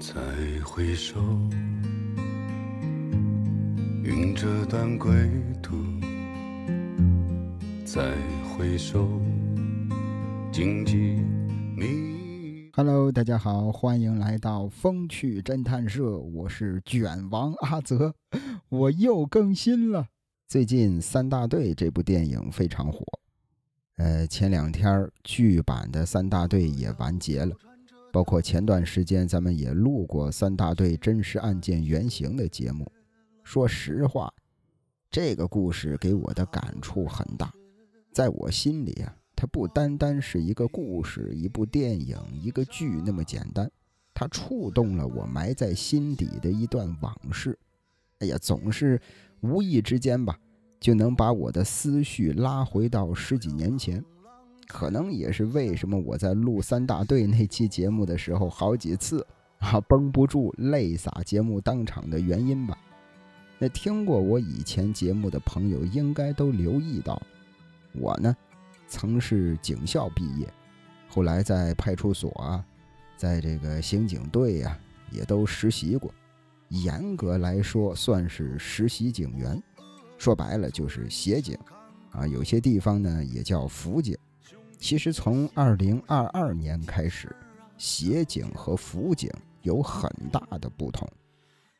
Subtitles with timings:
[0.00, 0.14] 再
[0.64, 1.20] 回首，
[4.04, 5.10] 云遮断归
[5.60, 5.74] 途。
[7.84, 8.14] 再
[8.44, 9.08] 回首，
[10.52, 11.16] 荆棘
[11.76, 12.70] 密。
[12.74, 18.14] Hello，大家好，欢迎来到风趣侦探社，我是卷王阿泽，
[18.68, 20.06] 我又更新了。
[20.46, 23.04] 最近《三大队》这部电影非常火，
[23.96, 27.56] 呃，前两天剧版的《三大队》也完结了，
[28.12, 32.90] 包括前段时间咱们也录过《三大队》真实案件原型的节目。
[33.42, 34.32] 说实话，
[35.10, 37.52] 这个故事给我的感触很大，
[38.12, 39.14] 在我心里啊。
[39.40, 43.70] 它不单单是一个故事、一部电影、一个剧那么简单，
[44.12, 47.56] 它触动了我埋在心底的一段往事。
[48.18, 49.00] 哎呀，总是
[49.40, 50.36] 无意之间吧，
[50.80, 54.04] 就能把我的思绪拉回到十几年前。
[54.68, 59.26] 可能也是为什么我在录三大队那期节目的时候，好几次
[59.58, 62.78] 啊绷不住泪洒节目当场的原因吧。
[63.58, 67.20] 那听过我以前节目的朋友，应该都留意到，
[67.94, 68.36] 我呢。
[68.90, 70.48] 曾是警校毕业，
[71.08, 72.64] 后来在派出所啊，
[73.18, 74.80] 在这个刑警队呀、啊，
[75.12, 76.10] 也都实习过。
[76.68, 79.62] 严格来说，算是实习警员，
[80.16, 81.54] 说白了就是协警
[82.10, 82.26] 啊。
[82.26, 84.16] 有些地方呢也叫辅警。
[84.78, 87.34] 其实从二零二二年开始，
[87.76, 89.30] 协警和辅警
[89.62, 91.06] 有很大的不同。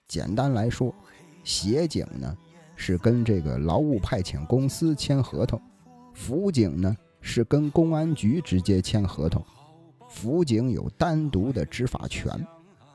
[0.09, 0.93] 简单来说，
[1.45, 2.37] 协警呢
[2.75, 5.61] 是跟这个劳务派遣公司签合同。
[6.13, 9.45] 辅警呢是跟公安局直接签合同，
[10.09, 12.31] 辅警有单独的执法权，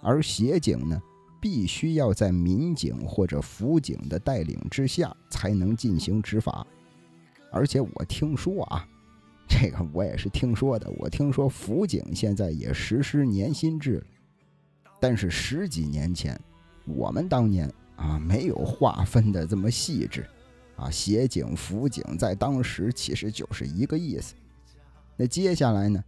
[0.01, 1.01] 而协警呢
[1.39, 6.67] 必须要在民警或者辅警的带领之下才能进行执法。
[7.51, 8.85] 而且我听说啊，
[9.47, 14.05] 这个我也是听说的，我听说辅警现在也实施年薪制了，
[14.99, 16.39] 但是十几年前
[16.85, 20.25] 我们当年啊没有划分的这么细致。
[20.75, 24.33] 啊，协警、辅警在当时其实就是一个意思。
[25.15, 26.03] 那接下来呢，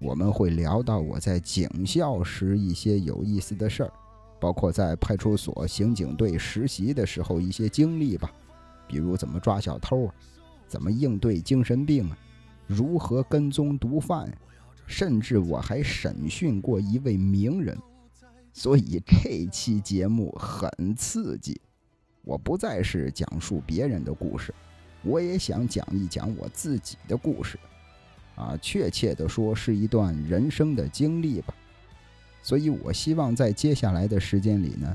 [0.00, 3.92] 我们会聊到我在警校时一些有意思的事儿，
[4.40, 8.28] 包括在派出所、刑警队实习的时候一些经历吧，
[8.88, 10.14] 比如怎么抓小偷啊，
[10.66, 12.18] 怎么应对精神病啊，
[12.68, 14.32] 如何跟踪毒贩，
[14.86, 17.76] 甚至我还审讯过一位名人。
[18.52, 21.60] 所以这期节目很刺激。
[22.22, 24.54] 我不再是讲述别人的故事，
[25.02, 27.58] 我也想讲一讲我自己的故事，
[28.36, 31.54] 啊，确切的说是一段人生的经历吧。
[32.42, 34.94] 所以我希望在接下来的时间里呢，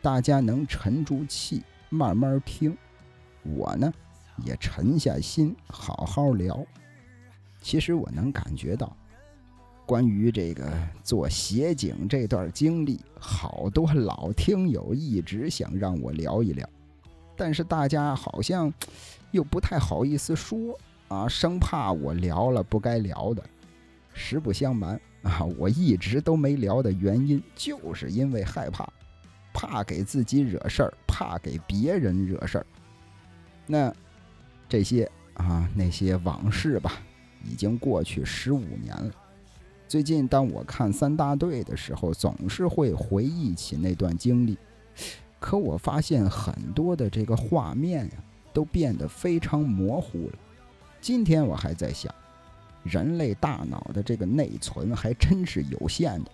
[0.00, 2.76] 大家能沉住气，慢慢听，
[3.42, 3.92] 我呢
[4.44, 6.66] 也沉下心，好好聊。
[7.60, 8.96] 其实我能感觉到，
[9.86, 10.72] 关于这个
[11.02, 16.68] 做协警这段经历，好多老听友一直想让我聊一聊，
[17.36, 18.72] 但是大家好像
[19.30, 20.78] 又不太好意思说
[21.08, 23.42] 啊，生怕我聊了不该聊的。
[24.12, 28.88] 实不相瞒啊，我一直都没聊的原因，就是因为害怕，
[29.52, 32.66] 怕给自己惹事儿，怕给别人惹事儿。
[33.66, 33.94] 那
[34.68, 37.00] 这些啊，那些往事吧，
[37.44, 39.10] 已经过去十五年了。
[39.88, 44.56] 最近，当我看三大队的时候，总是会回忆起那段经历。
[45.38, 48.12] 可我发现很多的这个画面呀，
[48.52, 50.38] 都变得非常模糊了。
[51.00, 52.14] 今天我还在想，
[52.84, 56.30] 人类大脑的这个内存还真是有限的。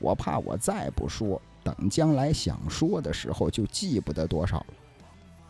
[0.00, 4.66] 我怕我再不说，等将来想说的时候就记不得多少了。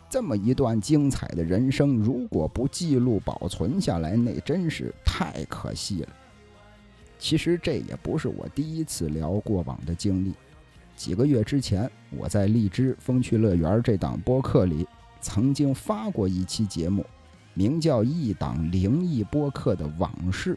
[0.09, 6.09] 这么一段精彩的人生，如果不记录保存下来，那真是太可惜了。
[7.19, 10.33] 其实这也不是我第一次聊过往的经历。
[10.95, 14.87] 几个月之前，我在荔枝风趣乐园这档播客里
[15.19, 17.05] 曾经发过一期节目，
[17.53, 20.55] 名叫《一档灵异播客的往事》，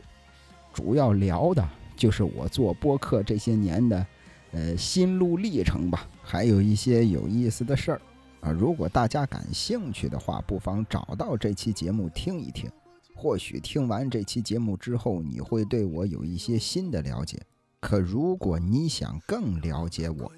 [0.73, 4.07] 主要聊的就是我做播客这些年的
[4.53, 8.01] 呃心路历程吧，还有一些有意思的事儿
[8.41, 8.51] 啊。
[8.51, 12.71] 如果大家感兴趣的话，不妨找到这期节目听一听。
[13.15, 17.41] 或许听完这期节目之后，你会对我有一些新的了解。
[17.81, 20.31] 可如果你想更了解我，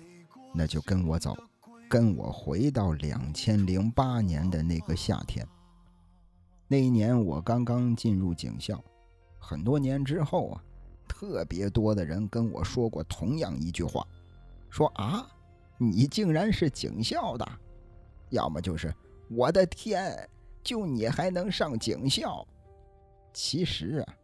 [0.55, 1.37] 那就跟我走，
[1.89, 5.47] 跟我回到两千零八年的那个夏天。
[6.69, 8.83] 那一年我刚刚进入警校，
[9.39, 10.65] 很多年之后啊，
[11.09, 14.07] 特别多的人跟我说过同样一句话，
[14.71, 15.27] 说啊，
[15.77, 17.47] 你竟然是警校的，
[18.31, 18.93] 要么就是
[19.29, 20.29] 我的天，
[20.63, 22.47] 就你还能上警校。
[23.33, 24.15] 其实啊，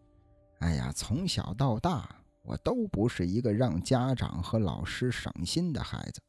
[0.60, 2.08] 哎呀，从小到大，
[2.42, 6.20] 我都不是一个让家长和老师省心的孩子。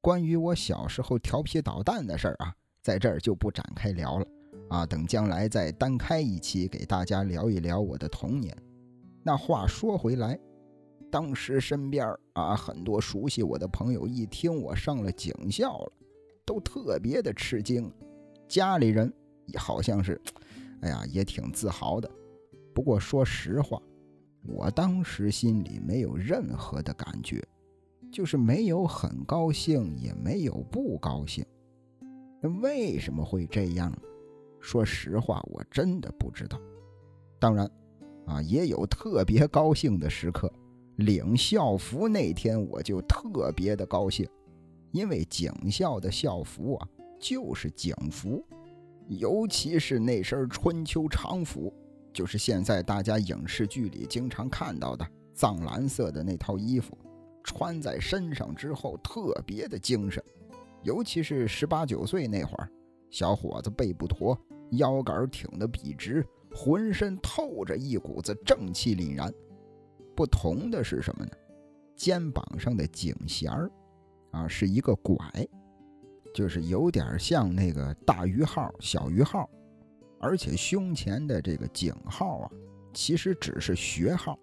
[0.00, 4.26] 关于我小时候调皮捣蛋的事儿啊，在这儿就不展开聊了
[4.68, 8.56] 啊，等将来再单开一期给大家聊一聊我的童年。
[9.22, 10.38] 那话说回来，
[11.10, 15.92] 当时身边啊很多熟悉我的朋友一听我上了警校了，
[16.44, 17.92] 都特别的吃惊，
[18.48, 19.12] 家里人
[19.46, 20.20] 也好像是，
[20.82, 22.10] 哎呀也挺自豪的。
[22.74, 23.80] 不过说实话。
[24.46, 27.42] 我当时心里没有任何的感觉，
[28.12, 31.42] 就是没有很高兴，也没有不高兴。
[32.60, 33.90] 为什么会这样？
[34.60, 36.60] 说实话，我真的不知道。
[37.38, 37.66] 当然，
[38.26, 40.52] 啊，也有特别高兴的时刻。
[40.96, 44.28] 领校服那天，我就特别的高兴，
[44.94, 46.88] 因为警校的校服啊，
[47.18, 48.46] 就是警服，
[49.08, 51.74] 尤其是那身春秋常服。
[52.12, 55.04] 就是现在大家影视剧里经常看到的
[55.34, 56.96] 藏蓝色的那套衣服，
[57.42, 60.22] 穿在身上之后特别的精神，
[60.84, 62.70] 尤其是十八九岁那会儿，
[63.10, 64.38] 小伙子背不驼，
[64.70, 66.24] 腰杆挺得笔直，
[66.54, 69.28] 浑身透着一股子正气凛然。
[70.14, 71.32] 不同的是什么呢？
[71.96, 73.68] 肩膀上的警衔儿，
[74.34, 75.16] 啊，是一个拐，
[76.34, 79.48] 就是有点像那个大鱼号、小鱼号。
[80.18, 82.50] 而且胸前的这个井号啊，
[82.92, 84.38] 其实只是学号，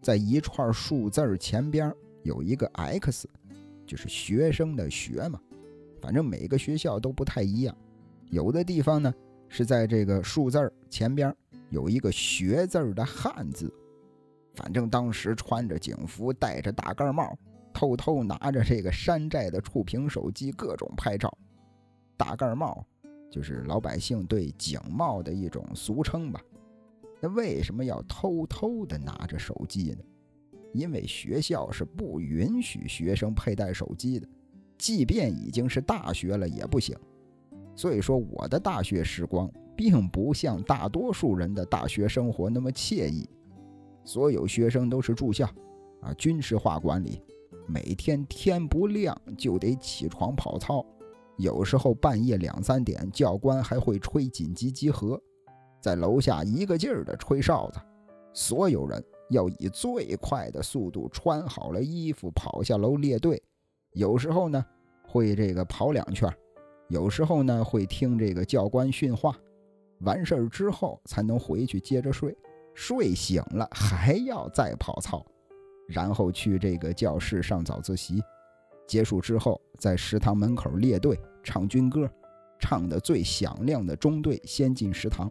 [0.00, 1.92] 在一串数字前边
[2.22, 3.28] 有一个 X，
[3.86, 5.38] 就是学生的学嘛。
[6.00, 7.76] 反正每个学校都不太一样，
[8.30, 9.12] 有的地方呢
[9.48, 11.34] 是在这个数字前边
[11.70, 13.72] 有一个学字的汉字。
[14.54, 17.36] 反正当时穿着警服，戴着大盖帽，
[17.76, 21.30] 偷偷拿着这个山寨的触屏手机，各种拍照。
[22.16, 22.82] 大盖帽。
[23.28, 26.40] 就是老百姓对警帽的一种俗称吧。
[27.20, 29.98] 那为什么要偷偷的拿着手机呢？
[30.72, 34.26] 因为学校是不允许学生佩戴手机的，
[34.78, 36.96] 即便已经是大学了也不行。
[37.74, 43.28] 所以说，我的大学时光并不像大多数人的大学生活那么惬意。
[44.02, 45.46] 所有学生都是住校，
[46.00, 47.20] 啊，军事化管理，
[47.66, 50.84] 每天天不亮就得起床跑操。
[51.36, 55.20] 有时候半夜两三点，教官还会吹紧急集合，
[55.80, 57.78] 在楼下一个劲儿的吹哨子，
[58.32, 63.42] 所有人要以最快的速度穿好了衣服跑下楼列队。
[63.92, 64.64] 有时候呢
[65.06, 66.32] 会这个跑两圈，
[66.88, 69.36] 有时候呢会听这个教官训话，
[70.00, 72.36] 完事儿之后才能回去接着睡。
[72.74, 75.24] 睡醒了还要再跑操，
[75.86, 78.22] 然后去这个教室上早自习。
[78.86, 82.08] 结束之后，在食堂门口列队唱军歌，
[82.58, 85.30] 唱的最响亮的中队先进食堂。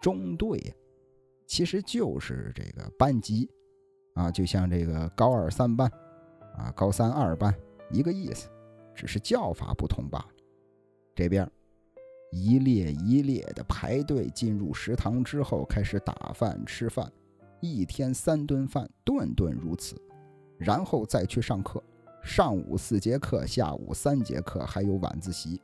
[0.00, 0.74] 中队呀，
[1.46, 3.50] 其实就是这个班级
[4.14, 5.90] 啊，就像这个高二三班
[6.56, 7.52] 啊，高三二班
[7.90, 8.48] 一个意思，
[8.94, 10.28] 只是叫法不同罢了。
[11.14, 11.50] 这边
[12.30, 17.10] 一列一列的排队进入食堂之后，开始打饭吃饭，
[17.64, 20.00] 一天三顿饭，顿顿如此，
[20.58, 21.82] 然后再去上课。
[22.22, 25.60] 上午四节课，下午三节课，还有晚自习，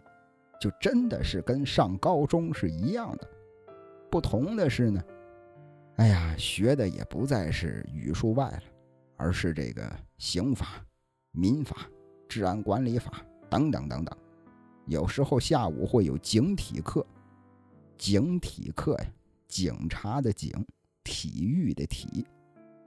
[0.60, 3.26] 就真的是跟上高中是一样的。
[4.10, 5.02] 不同的是呢，
[5.96, 8.62] 哎呀，学的也不再是语数外了，
[9.16, 10.84] 而是这个刑法、
[11.32, 11.88] 民法、
[12.28, 14.14] 治安管理法等等等等。
[14.86, 17.06] 有时候下午会有警体课，
[17.96, 19.06] 警体课呀，
[19.48, 20.52] 警察的警，
[21.04, 22.26] 体育的体，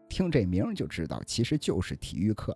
[0.10, 2.56] 听这名就知道，其实就是体育课。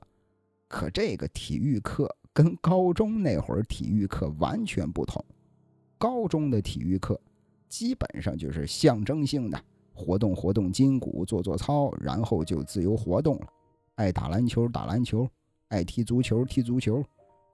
[0.67, 5.23] 可这个体育课跟高中那会儿体育课完全不同。
[5.97, 7.19] 高中的体育课
[7.67, 9.59] 基本上就是象征性的
[9.93, 13.47] 活动活动筋骨，做做操，然后就自由活动了。
[13.95, 15.27] 爱打篮球打篮球，
[15.69, 17.03] 爱踢足球踢足球，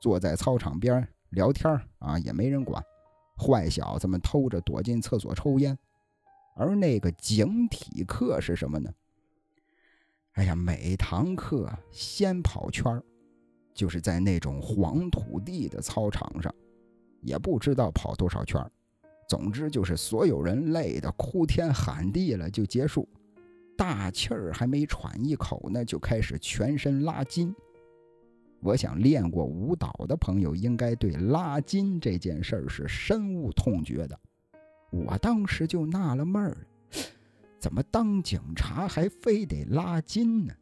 [0.02, 2.84] 坐在操场边聊天啊，也没人管。
[3.38, 5.78] 坏小子们偷着躲进厕所抽烟。
[6.56, 8.94] 而那个警体课是什么呢？
[10.34, 13.04] 哎呀，每堂课先跑圈儿，
[13.74, 16.54] 就是在那种黄土地的操场上，
[17.22, 18.72] 也不知道跑多少圈儿。
[19.30, 23.08] 总之就是所有人累得哭天喊地了，就结束。
[23.76, 27.54] 大气儿还没喘一口呢，就开始全身拉筋。
[28.60, 34.20] 我想练过舞蹈的朋友应该对拉筋这件事儿是深恶痛绝的。
[34.94, 36.56] 我当时就纳了闷儿。
[37.60, 40.54] 怎么当警察还非得拉筋呢？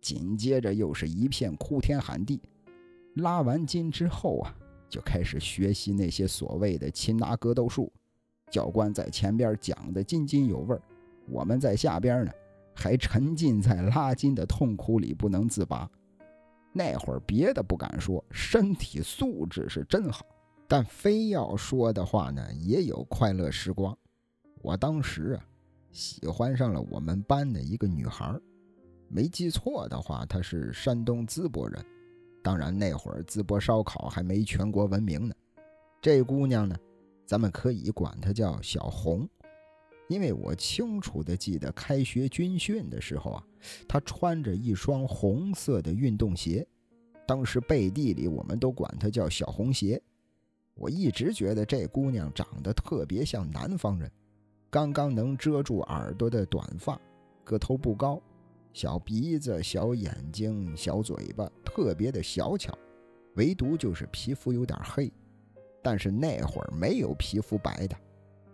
[0.00, 2.40] 紧接着又是一片哭天喊地。
[3.14, 4.54] 拉完筋之后啊，
[4.88, 7.92] 就开始学习那些所谓的擒拿格斗术。
[8.50, 10.82] 教官在前边讲的津津有味儿
[11.28, 12.32] 我们在下边呢，
[12.74, 15.88] 还沉浸在拉筋的痛苦里不能自拔。
[16.72, 20.26] 那会儿别的不敢说，身体素质是真好。
[20.70, 23.98] 但非要说的话呢，也有快乐时光。
[24.62, 25.44] 我当时啊，
[25.90, 28.32] 喜欢上了我们班的一个女孩
[29.08, 31.84] 没记错的话，她是山东淄博人。
[32.40, 35.34] 当然那会儿淄博烧烤还没全国闻名呢。
[36.00, 36.76] 这姑娘呢，
[37.26, 39.28] 咱们可以管她叫小红，
[40.06, 43.44] 因为我清楚的记得开学军训的时候啊，
[43.88, 46.64] 她穿着一双红色的运动鞋，
[47.26, 50.00] 当时背地里我们都管她叫小红鞋。
[50.80, 54.10] 我一直觉得这姑娘长得特别像南方人，
[54.70, 56.98] 刚刚能遮住耳朵的短发，
[57.44, 58.18] 个头不高，
[58.72, 62.72] 小鼻子、小眼睛、小嘴巴，特别的小巧，
[63.34, 65.12] 唯独就是皮肤有点黑。
[65.82, 67.94] 但是那会儿没有皮肤白的，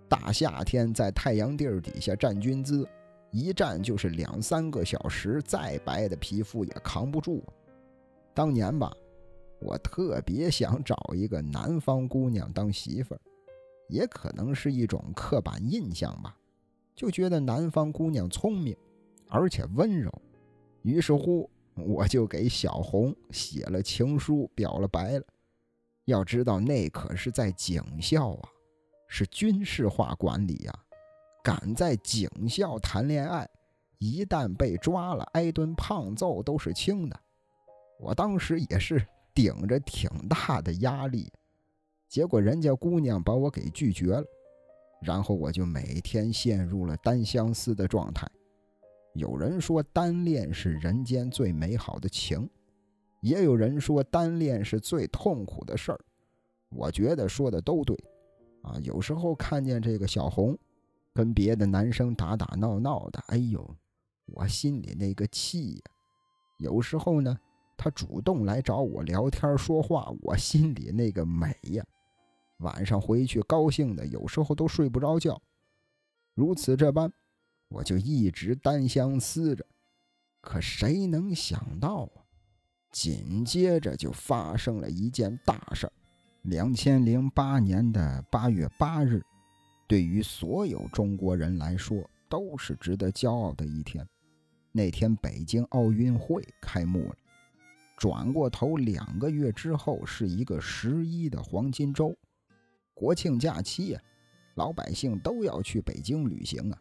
[0.09, 2.85] 大夏天在太阳地儿底下站军姿，
[3.31, 7.45] 一站就是两三个小时，再白的皮肤也扛不住。
[8.35, 8.93] 当年吧。
[9.59, 13.21] 我特别想找一个南方姑娘当媳妇儿，
[13.89, 16.37] 也可能是一种刻板印象吧，
[16.95, 18.77] 就觉得南方姑娘聪明，
[19.29, 20.13] 而且温柔。
[20.83, 25.25] 于是乎，我就给小红写了情书，表了白了。
[26.05, 28.49] 要知道，那可是在警校啊，
[29.09, 30.73] 是军事化管理呀，
[31.43, 33.49] 敢在警校谈恋爱，
[33.99, 37.19] 一旦被抓了，挨顿胖揍都是轻的。
[37.99, 39.05] 我当时也是。
[39.37, 41.31] 顶着挺大的压力，
[42.09, 44.25] 结果人家姑娘把我给拒绝了，
[45.03, 48.27] 然后我就每天陷入了单相思的状态。
[49.13, 52.49] 有人说单恋是人间最美好的情，
[53.21, 56.01] 也有人说单恋是最痛苦的事儿。
[56.71, 57.95] 我觉得说的都对，
[58.63, 60.57] 啊，有时候看见这个小红
[61.13, 63.77] 跟别的男生打打闹闹的，哎呦，
[64.25, 65.83] 我心里那个气呀。
[66.57, 67.39] 有时候呢。
[67.77, 71.85] 他主动来找我聊天说话，我心里那个美呀！
[72.59, 75.41] 晚上回去高兴的，有时候都睡不着觉。
[76.35, 77.13] 如此这般，
[77.69, 79.65] 我就一直单相思着。
[80.41, 82.25] 可谁能想到啊？
[82.93, 85.93] 紧接着就发生了一件大事儿。
[86.43, 89.23] 两千零八年的八月八日，
[89.87, 94.07] 对于所有中国人来说都是值得骄傲的一天。
[94.73, 97.17] 那天，北京奥运会开幕了。
[97.97, 102.15] 转过头两个月之后，是一个十一的黄金周，
[102.93, 104.01] 国庆假期呀，
[104.57, 106.79] 老百姓都要去北京旅行啊，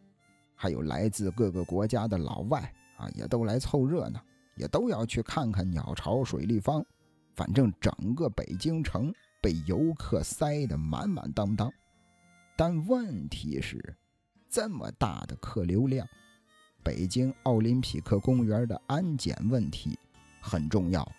[0.56, 4.22] 还有来自各个国家的老外啊，也都来凑热闹，
[4.58, 6.86] 也都要去看看鸟巢、水立方，
[7.34, 11.72] 反正整个北京城被游客塞得满满当当。
[12.58, 13.96] 但问题是，
[14.50, 16.06] 这么大的客流量，
[16.84, 19.98] 北京奥林匹克公园的安检问题。
[20.46, 21.12] 很重要，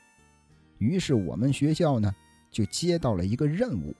[0.78, 2.14] 于是我们学校呢
[2.49, 3.92] 就接到了一个任务，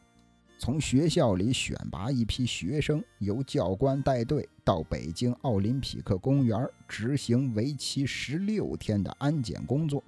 [0.57, 10.01] 从学校里选拔一批学生，由教官带队到北京奥林匹克公园执行为期十六天的安检工作，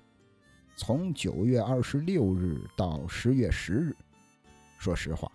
[0.77, 3.97] 从九月二十六日到十月十日。
[4.79, 5.31] 说实话，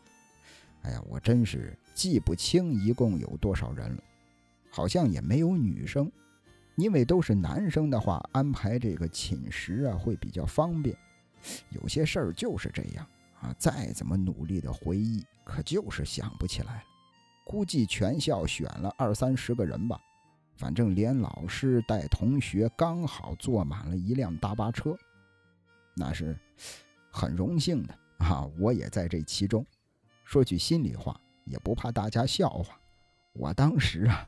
[0.83, 4.03] 哎呀，我真是记不清一共有多少人了，
[4.69, 6.09] 好像也没有女生。
[6.75, 10.97] 因为都是男生的话，安排这个寝食啊会比较方便。
[11.69, 13.05] 有些事儿就是这样
[13.41, 16.83] 啊，再怎么努力的回忆，可就是想不起来了。
[17.45, 19.99] 估计全校选了二三十个人吧，
[20.55, 24.95] 反正连老师带同学刚好坐满了一辆大巴车，
[25.95, 26.39] 那是
[27.11, 28.49] 很荣幸的啊！
[28.57, 29.65] 我也在这其中。
[30.23, 32.79] 说句心里话，也不怕大家笑话，
[33.33, 34.27] 我当时啊。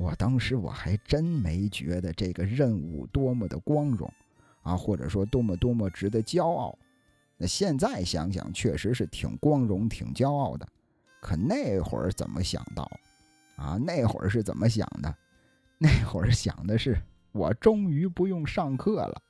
[0.00, 4.10] 我当时我还真没觉得这个任务多么的光荣，
[4.62, 6.76] 啊，或者说多么多么值得骄傲。
[7.36, 10.66] 那现在想想，确实是挺光荣、挺骄傲的。
[11.20, 12.90] 可那会儿怎么想到？
[13.56, 15.14] 啊，那会儿是怎么想的？
[15.76, 16.96] 那会儿想的是，
[17.32, 19.20] 我终于不用上课了，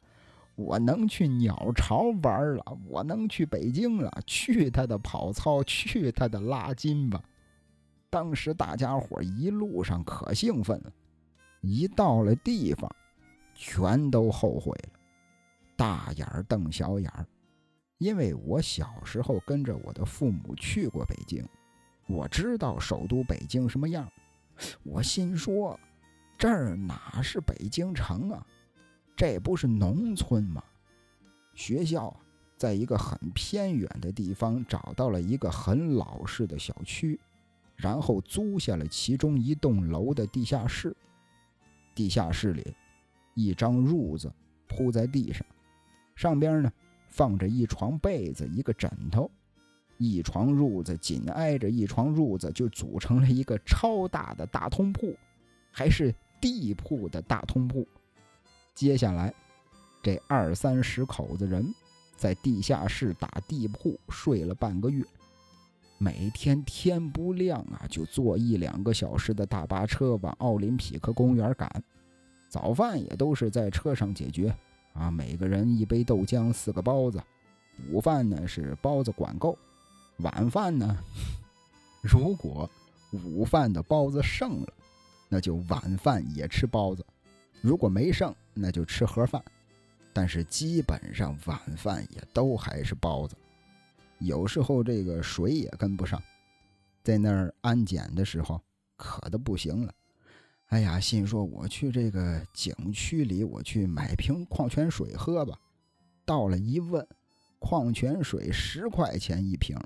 [0.55, 7.21] 我能去鸟巢玩了，我能去北京了，去他的跑操，去他的拉筋吧。
[8.11, 10.93] 当时大家伙一路上可兴奋了，
[11.61, 12.91] 一到了地方，
[13.55, 14.99] 全都后悔了，
[15.77, 17.25] 大眼儿瞪小眼儿。
[17.99, 21.47] 因为我小时候跟着我的父母去过北京，
[22.09, 24.11] 我知道首都北京什么样。
[24.83, 25.79] 我心说，
[26.37, 28.45] 这儿哪是北京城啊？
[29.15, 30.65] 这不是农村吗？
[31.55, 32.15] 学校
[32.57, 37.21] 在一个很偏远的地方，找到了一个很老式的小区。
[37.81, 40.95] 然后租下了其中一栋楼的地下室，
[41.95, 42.75] 地下室里，
[43.35, 44.31] 一张褥子
[44.69, 45.47] 铺在地上，
[46.15, 46.71] 上边呢
[47.09, 49.31] 放着一床被子、一个枕头，
[49.97, 55.17] 一床褥子紧挨着一床褥子，就组成了一个超大的大通铺，
[55.71, 57.87] 还是地铺的大通铺。
[58.75, 59.33] 接下来，
[60.03, 61.75] 这二三十口子人
[62.17, 65.03] 在地下室打地铺睡了半个月。
[66.03, 71.71] 每天天不亮啊，就坐一两个小时的大巴车往奥林匹克公园赶。
[72.49, 74.51] 早饭也都是在车上解决
[74.95, 77.23] 啊，每个人一杯豆浆，四个包子。
[77.91, 79.59] 午饭呢是包子管够，
[80.21, 80.97] 晚饭呢，
[82.01, 82.69] 如果
[83.13, 84.73] 午饭的包子剩了，
[85.29, 87.03] 那就晚饭也吃包子；
[87.61, 89.45] 如果没剩，那就吃盒饭。
[90.15, 93.37] 但是基本上晚饭也都还是包子。
[94.21, 96.23] 有时候这个水也跟不上，
[97.03, 98.61] 在那儿安检的时候
[98.97, 99.95] 渴的不行了，
[100.67, 105.59] 哎呀，心说我去这个景区里，我去买瓶矿泉水喝吧。
[106.25, 107.07] 到了一问，
[107.59, 109.77] 矿泉水十块钱一瓶，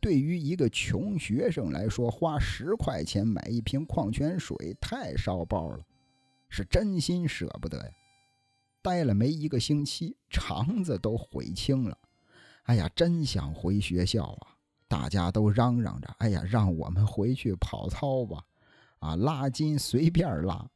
[0.00, 5.84] 对于一个穷学生来说，花十块钱买一瓶矿泉水太烧包了，
[6.48, 7.90] 是真心舍不得呀。
[8.82, 11.98] 待了没一个星期，肠子都悔青了。
[12.64, 14.56] 哎呀，真想回学校啊！
[14.88, 18.42] 大家都嚷嚷着：“哎呀，让我们回去跑操吧！”
[19.00, 20.66] 啊，拉筋随便拉。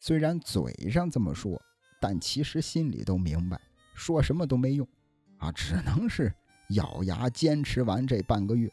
[0.00, 1.60] 虽然嘴上这么说，
[2.00, 3.60] 但其实心里都明白，
[3.94, 4.88] 说什么都没用。
[5.38, 6.32] 啊，只能是
[6.70, 8.72] 咬牙坚持完这半个月。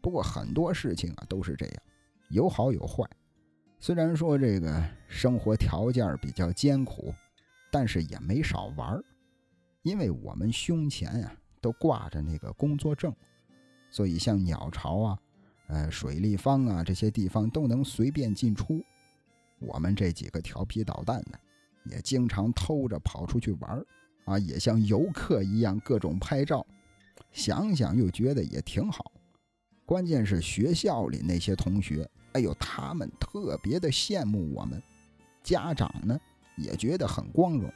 [0.00, 1.82] 不过很多事情啊都是这样，
[2.30, 3.04] 有好有坏。
[3.78, 7.14] 虽然说这个生活条件比较艰苦，
[7.70, 8.98] 但是也没少玩
[9.82, 11.36] 因为我们胸前呀。
[11.60, 13.14] 都挂着那个工作证，
[13.90, 15.18] 所以像鸟巢啊、
[15.68, 18.82] 呃水立方啊这些地方都能随便进出。
[19.58, 21.38] 我们这几个调皮捣蛋的，
[21.84, 23.84] 也经常偷着跑出去玩
[24.24, 26.64] 啊，也像游客一样各种拍照。
[27.32, 29.12] 想想又觉得也挺好。
[29.84, 34.82] 关键是学校里那些同学，哎呦，他们特别的羡慕我们，
[35.42, 36.18] 家长呢
[36.56, 37.72] 也觉得很光荣。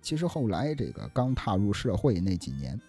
[0.00, 2.80] 其实后来这个刚踏入社会那几年。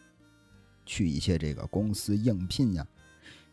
[0.86, 2.86] 去一些这个公司应聘呀，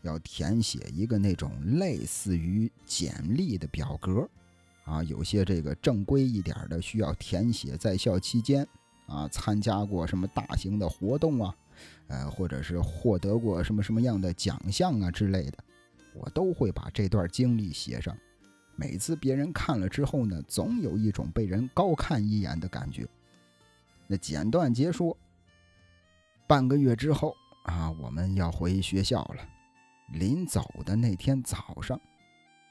[0.01, 4.29] 要填写一个那种类似于简历的表格，
[4.85, 8.67] 啊，有些这个正规一点的需要填写在校期间
[9.07, 11.55] 啊参加过什么大型的活动啊，
[12.07, 15.57] 呃，或者是获得过什么什么样的奖项啊之类的，
[16.13, 18.15] 我都会把这段经历写上。
[18.75, 23.07] 每次别人看了之后呢，总有一种被人高看一眼的感觉。
[24.07, 25.15] 那简短结束。
[26.45, 29.47] 半个月之后啊，我们要回学校了。
[30.11, 31.99] 临走的那天早上，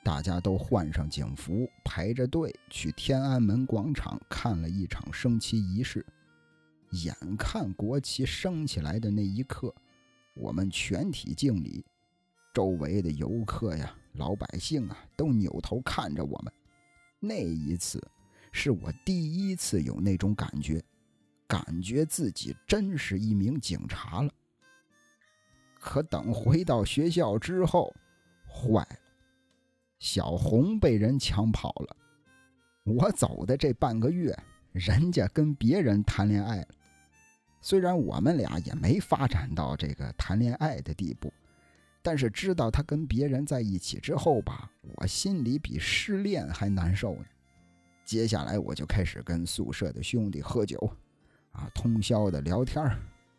[0.04, 6.04] 大家都换上警服，排着队去天安门广场看了一场升旗仪式。
[6.90, 9.74] 眼看国旗升起来的那一刻，
[10.34, 11.84] 我们全体敬礼，
[12.52, 16.52] 周围的游客呀、老百姓啊都扭头看着我们。
[17.18, 18.00] 那一次，
[18.52, 20.84] 是我第一次有那种感觉。
[21.52, 24.32] 感觉自己真是一名警察了。
[25.78, 27.94] 可等回到学校之后，
[28.48, 28.96] 坏了，
[29.98, 31.96] 小红被人抢跑了。
[32.84, 34.34] 我走的这半个月，
[34.72, 36.68] 人家跟别人谈恋爱了。
[37.60, 41.30] 虽然我们俩也没发展到这个谈恋爱的地步，
[42.00, 47.26] 但是知道他跟别人在一起之后吧，我心里比失恋还难受呢。
[48.06, 50.96] 接下来我就开始跟宿舍的兄弟喝酒。
[51.52, 52.84] 啊，通宵的聊天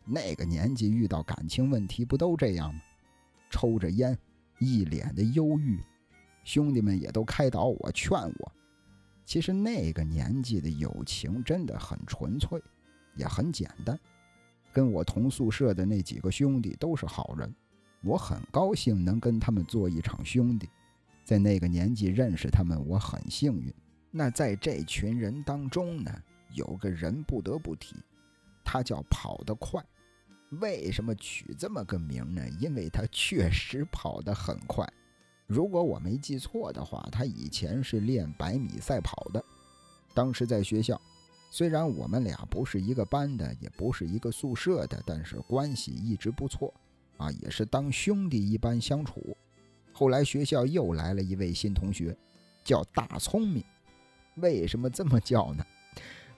[0.04, 2.80] 那个年纪遇到感情问题不都这样吗？
[3.50, 4.16] 抽着烟，
[4.58, 5.80] 一脸的忧郁，
[6.42, 8.52] 兄弟们也都开导我、劝我。
[9.24, 12.60] 其实那个年纪的友情真的很纯粹，
[13.14, 13.98] 也很简单。
[14.72, 17.54] 跟我同宿舍的那几个兄弟都是好人，
[18.02, 20.68] 我很高兴能跟他们做一场兄弟。
[21.24, 23.72] 在那个年纪认识他们，我很幸运。
[24.10, 26.12] 那在这群人当中呢？
[26.54, 27.96] 有个人不得不提，
[28.64, 29.84] 他叫跑得快。
[30.60, 32.42] 为什么取这么个名呢？
[32.60, 34.88] 因为他确实跑得很快。
[35.46, 39.44] 如果我没记错的话，他以前是练百米赛跑的。
[40.14, 41.00] 当时在学校，
[41.50, 46.72] 虽然我们俩不是一个班的，也不是一个宿舍的，但是关系一直不错
[47.16, 49.36] 啊，也是当兄弟一般相处。
[49.92, 52.16] 后来学校又来了一位新同学，
[52.62, 53.64] 叫大聪明。
[54.36, 55.64] 为什么这么叫呢？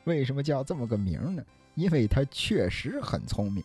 [0.06, 1.44] 为什么叫这么个名呢？
[1.74, 3.62] 因为他确实很聪明。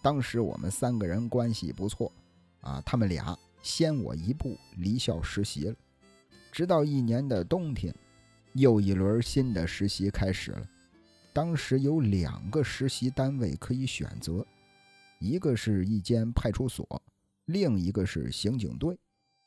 [0.00, 2.12] 当时我们三个人关系不错，
[2.60, 5.74] 啊，他们俩先我一步离校实习了。
[6.52, 7.92] 直到一年的冬天，
[8.52, 10.68] 又一轮新的实习开始了。
[11.32, 14.46] 当时有两个实习单位可以选择，
[15.18, 17.02] 一个是一间派出所，
[17.46, 18.96] 另一个是刑警队。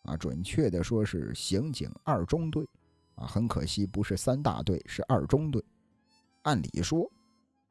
[0.01, 2.67] 啊，准确的说是刑警二中队。
[3.15, 5.63] 啊，很可惜不是三大队，是二中队。
[6.47, 7.11] 按理说，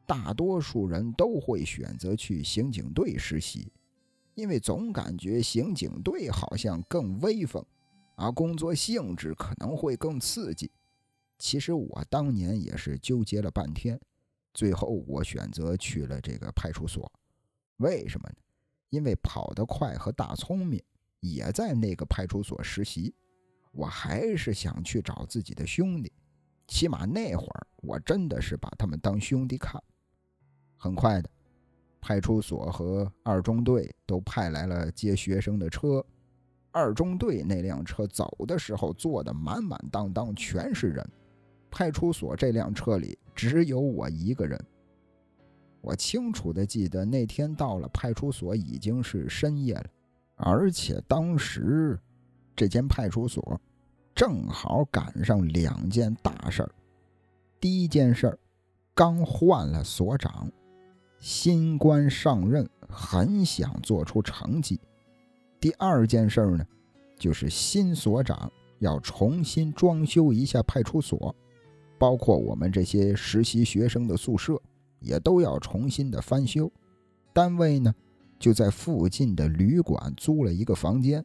[0.05, 3.73] 大多数人都会选择去刑警队实习，
[4.35, 7.65] 因为总感觉刑警队好像更威风，
[8.17, 10.71] 啊，工作性质可能会更刺激。
[11.39, 13.99] 其实我当年也是纠结了半天，
[14.53, 17.11] 最后我选择去了这个派出所。
[17.79, 18.37] 为什么呢？
[18.91, 20.83] 因为跑得快和大聪明
[21.21, 23.15] 也在那个派出所实习。
[23.73, 26.13] 我还是想去找自己的兄弟，
[26.67, 29.83] 起码那会儿我真的是把他们当兄弟看。
[30.77, 31.31] 很快的，
[32.01, 36.05] 派出所和二中队都派来了接学生的车。
[36.73, 41.03] 二中队那辆车走的时候坐的满满当当，全是人；
[41.71, 44.63] 派出所这辆车里只有我一个人。
[45.81, 49.87] 我清楚的记得那天到了派出所已经是深夜了，
[50.35, 51.99] 而且当时
[52.55, 53.59] 这间派出所。
[54.17, 56.71] 正好赶上两件大事儿。
[57.61, 58.39] 第一件事儿，
[58.95, 60.51] 刚换了所长，
[61.21, 64.81] 新官上任，很想做出成绩。
[65.61, 66.67] 第二件事儿呢，
[67.19, 71.37] 就是新所长要重新装修一下派出所，
[71.99, 74.59] 包括我们这些实习学生的宿舍，
[74.99, 76.73] 也都要重新的翻修。
[77.35, 77.95] 单位呢，
[78.39, 81.23] 就在附近的旅馆租了一个房间。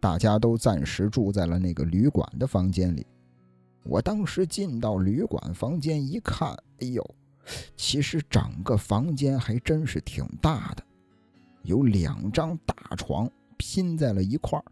[0.00, 3.06] 大家都暂时住在了那个旅馆的房间里。
[3.84, 7.14] 我当时进到旅馆房间一看，哎呦，
[7.76, 10.82] 其实整个房间还真是挺大的，
[11.62, 14.64] 有两张大床拼在了一块儿，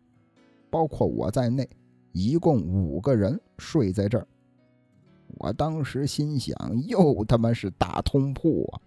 [0.70, 1.68] 包括我在内，
[2.12, 4.26] 一共五个人睡在这儿。
[5.38, 8.80] 我当时心想，又他妈是大通铺啊！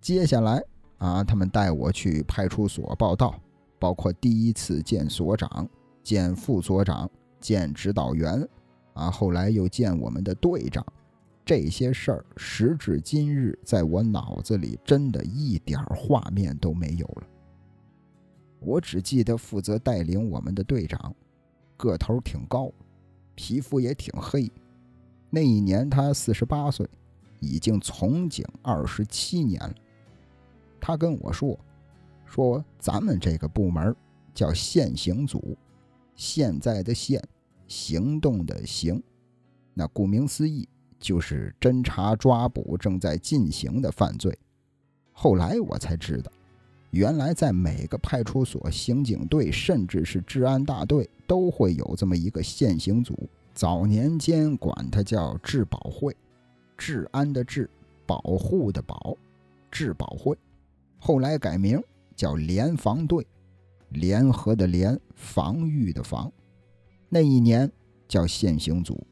[0.00, 0.62] 接下来
[0.98, 3.38] 啊，他们带我去派出所报到。
[3.80, 5.66] 包括第一次见所长、
[6.02, 8.46] 见副所长、见指导员，
[8.92, 10.84] 啊，后来又见我们的队长，
[11.46, 17.22] 这些事儿时至今日，在我脑子里真的一点画面都没有了。
[18.60, 21.14] 我只记得负责带领我们的队长，
[21.78, 22.70] 个头挺高，
[23.34, 24.52] 皮肤也挺黑。
[25.30, 26.86] 那一年他四十八岁，
[27.38, 29.74] 已经从警二十七年了。
[30.78, 31.58] 他跟我说。
[32.30, 33.94] 说咱们这个部门
[34.32, 35.58] 叫现行组，
[36.14, 37.20] 现在的现，
[37.66, 39.02] 行动的行，
[39.74, 40.68] 那顾名思义
[41.00, 44.32] 就是侦查抓捕正在进行的犯罪。
[45.10, 46.30] 后来我才知道，
[46.92, 53.28] 原来在每个派出所、刑警队，甚至是治安大队，都会有这么一个现行组。
[53.52, 56.16] 早年间管它叫治保会，
[56.78, 57.68] 治安的治，
[58.06, 59.16] 保护的保，
[59.68, 60.38] 治保会。
[61.00, 61.82] 后来改名。
[62.20, 63.26] 叫联防队，
[63.88, 66.30] 联合的联，防御的防。
[67.08, 67.72] 那一年
[68.06, 69.02] 叫现行组，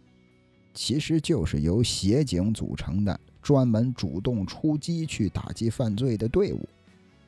[0.75, 6.69] 其实就是由协警组成的，专门主动出击去打击犯罪的队伍，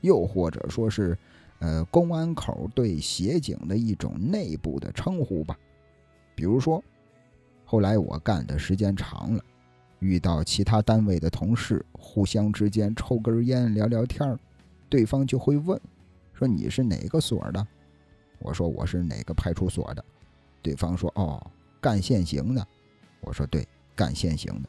[0.02, 1.16] 又或者说是，
[1.60, 5.58] 呃，公安口对协警的一种内部的称呼吧。
[6.34, 6.84] 比如说，
[7.64, 9.42] 后来我干的时间长了，
[10.00, 14.38] 遇到其他单位的同事，互相之间抽根烟聊聊天儿。
[14.90, 15.80] 对方就会问，
[16.34, 17.66] 说你是哪个所的？
[18.40, 20.04] 我说我是哪个派出所的。
[20.60, 21.50] 对方说哦，
[21.80, 22.66] 干现行的。
[23.20, 24.68] 我说对，干现行的。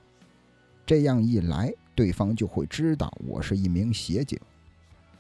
[0.86, 4.40] 这样一来，对方就会知道我是一名协警。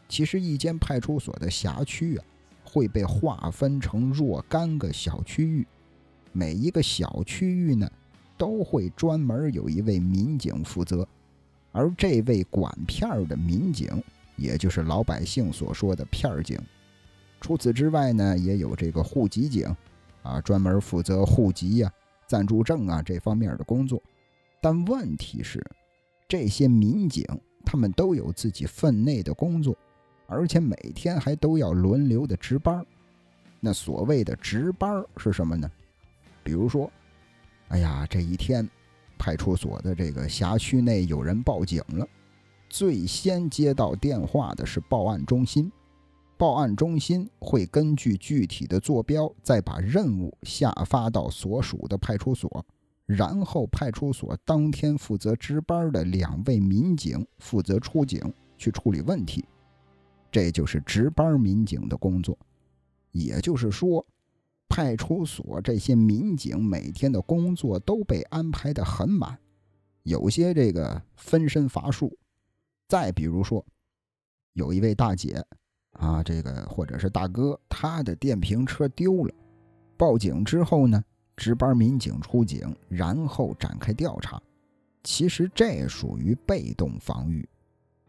[0.08, 2.26] 其实一间派出所的辖区啊，
[2.64, 5.66] 会被划分成若干个小区域，
[6.32, 7.90] 每一个小区域呢，
[8.38, 11.08] 都会专门有一位民警负责，
[11.72, 13.90] 而这位管片儿的民警。
[14.42, 16.60] 也就是老百姓所说的片儿警，
[17.40, 19.74] 除此之外呢，也有这个户籍警，
[20.24, 21.92] 啊，专门负责户籍呀、
[22.28, 24.02] 暂住证啊这方面的工作。
[24.60, 25.64] 但问题是，
[26.28, 27.26] 这些民警
[27.66, 29.78] 他们都有自己分内的工作，
[30.28, 32.86] 而且每天还都要轮流的值班。
[33.60, 35.70] 那所谓的值班是什么呢？
[36.44, 36.92] 比如说，
[37.68, 38.68] 哎呀，这一天
[39.18, 42.08] 派出所的这个辖区内有人报警了。
[42.72, 45.70] 最先接到电话的是报案中心，
[46.38, 52.66] 报案中心会根据具体的坐标，再把任务下发到所属的派出所，
[53.06, 58.22] 然后派出所当天负责值班的两位民警负责出警
[58.58, 59.44] 去处理问题，
[60.32, 62.38] 这就是值班民警的工作。
[63.12, 64.06] 也就是说，
[64.70, 69.38] 派出所这些民警每天的工作都被安排的很满，
[70.04, 72.18] 有些这个分身乏术。
[72.92, 73.66] 再比如说，
[74.52, 75.42] 有一位大姐
[75.94, 79.34] 啊，这个或者是大哥，他的电瓶车丢了，
[79.96, 81.02] 报警之后呢，
[81.38, 84.42] 值班民警出警，然后展开调查。
[85.06, 87.48] 其实这属于被动防御，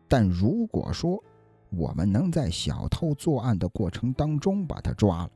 [0.08, 1.22] 但如果说
[1.70, 5.30] 我们能在小偷作案的过程当中把他抓了，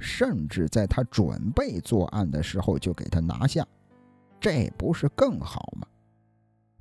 [0.00, 3.64] 甚至在他准备作案的时候就给他拿下，
[4.40, 5.86] 这不是更好吗？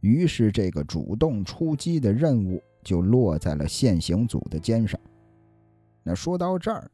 [0.02, 5.00] 于是，这个主动出击的任务就落在了现行组的肩上。
[6.04, 6.90] 那说到这儿，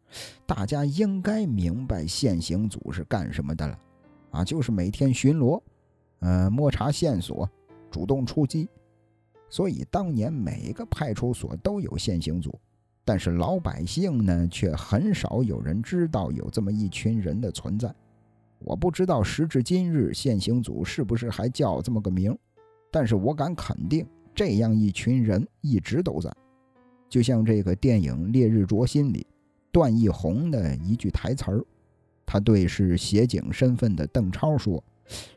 [0.46, 3.80] 大家应该明白现行组是干什么的了，
[4.32, 5.62] 啊，就是每天巡逻，
[6.20, 7.48] 呃，摸查线索，
[7.92, 8.68] 主动出击。
[9.50, 12.60] 所以，当年每个派出所都有现行组。
[13.06, 17.94] 但是老百姓呢，却很少有人知道有这么一群人的存在。
[18.60, 22.36] 我不知道时至今日现行组是不是还叫这么个名，
[22.94, 26.32] 但是我敢肯定，这样一群人一直都在。
[27.10, 29.26] 就像这个电影《烈日灼心》里，
[29.72, 31.66] 段奕宏的一句台词儿，
[32.24, 34.84] 他对是协警身份的邓超说：“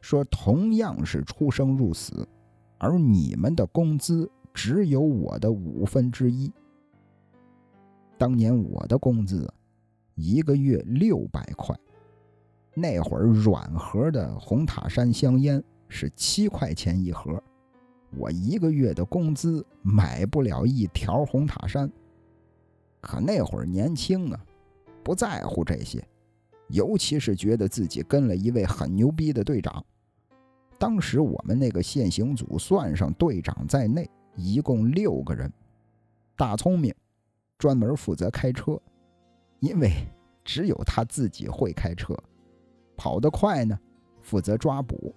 [0.02, 2.28] 说同样是出生入死，
[2.76, 6.52] 而你们的工资只有我的五分之一。”
[8.18, 9.50] 当年我的工资，
[10.14, 11.74] 一个月六百块。
[12.74, 17.42] 那会儿软盒的红塔山香烟是七块钱一盒，
[18.16, 21.90] 我一个月的工资买不了一条红塔山。
[23.00, 24.40] 可那会儿年轻啊，
[25.02, 26.06] 不在乎这些，
[26.68, 29.84] 尤其是觉得自己跟了一位很牛逼的队长。
[30.78, 35.52] 当时我们那个现行组，算上队长在内，一共六个人，
[36.36, 36.94] 大聪明。
[37.58, 38.78] 专门负责开车，
[39.60, 39.90] 因为
[40.44, 42.14] 只有他自己会开车，
[42.98, 43.78] 跑得快呢。
[44.20, 45.14] 负责抓捕，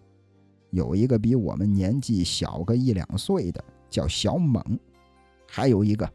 [0.71, 4.63] 有一个比我们年纪小个一两岁的叫小猛，
[5.47, 6.07] 还有一个，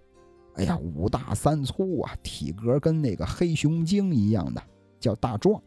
[0.54, 4.62] 哎呀五大三粗啊，体格跟那个黑熊精一样的
[5.00, 5.60] 叫大壮。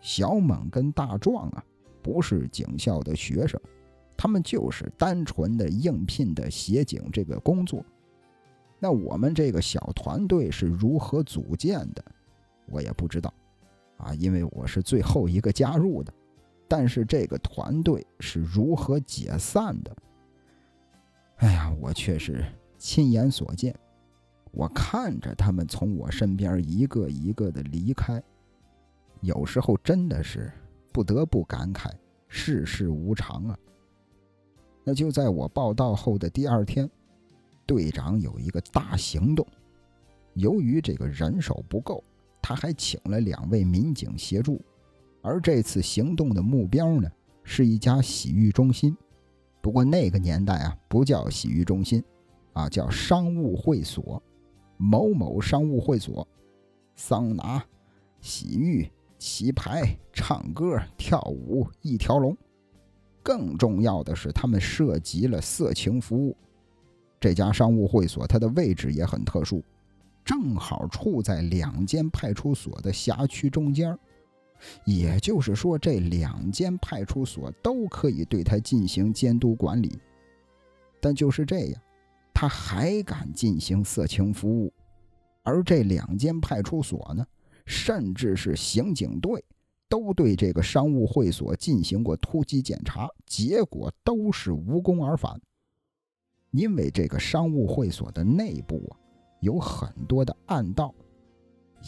[0.00, 1.64] 小猛跟大壮啊，
[2.00, 3.60] 不是警校的学生，
[4.16, 7.84] 他们就是单纯的应聘的协警这个工作。
[8.78, 12.04] 那我们这个小团队是如何组建的，
[12.68, 13.34] 我也不知道，
[13.96, 16.12] 啊，因为我是最后一个加入的。
[16.68, 19.96] 但是这个团队是如何解散的？
[21.36, 22.44] 哎呀，我却是
[22.78, 23.74] 亲眼所见，
[24.52, 28.22] 我看着他们从我身边一个一个的离开，
[29.20, 30.50] 有时候真的是
[30.92, 31.90] 不得不感慨
[32.28, 33.58] 世事无常啊。
[34.84, 36.88] 那就在我报道后的第二天。
[37.68, 39.44] 队长有一个大行动，
[40.34, 42.00] 由于这个人手不够，
[42.40, 44.64] 他还请了两位民警协助。
[45.26, 47.10] 而这次行动的目标呢，
[47.42, 48.96] 是一家洗浴中心。
[49.60, 52.00] 不过那个年代啊，不叫洗浴中心，
[52.52, 54.22] 啊叫商务会所，
[54.76, 56.24] 某某商务会所，
[56.94, 57.60] 桑拿、
[58.20, 62.36] 洗浴、棋牌、唱歌、跳舞一条龙。
[63.20, 66.36] 更重要的是，他们涉及了色情服务。
[67.18, 69.60] 这家商务会所，它的位置也很特殊，
[70.24, 73.98] 正好处在两间派出所的辖区中间
[74.84, 79.98] 也就是说，这两间派出所都可以对他进行监督管理。
[81.00, 81.82] 但就是这样，
[82.32, 84.72] 他还敢进行色情服务，
[85.42, 87.24] 而这两间派出所呢，
[87.64, 89.44] 甚至是刑警队，
[89.88, 95.40] 都对这个商务会所进行过突击检查，结果都是无功而返。
[96.50, 98.96] 因为这个商务会所的内部啊，
[99.40, 100.94] 有很多的暗道，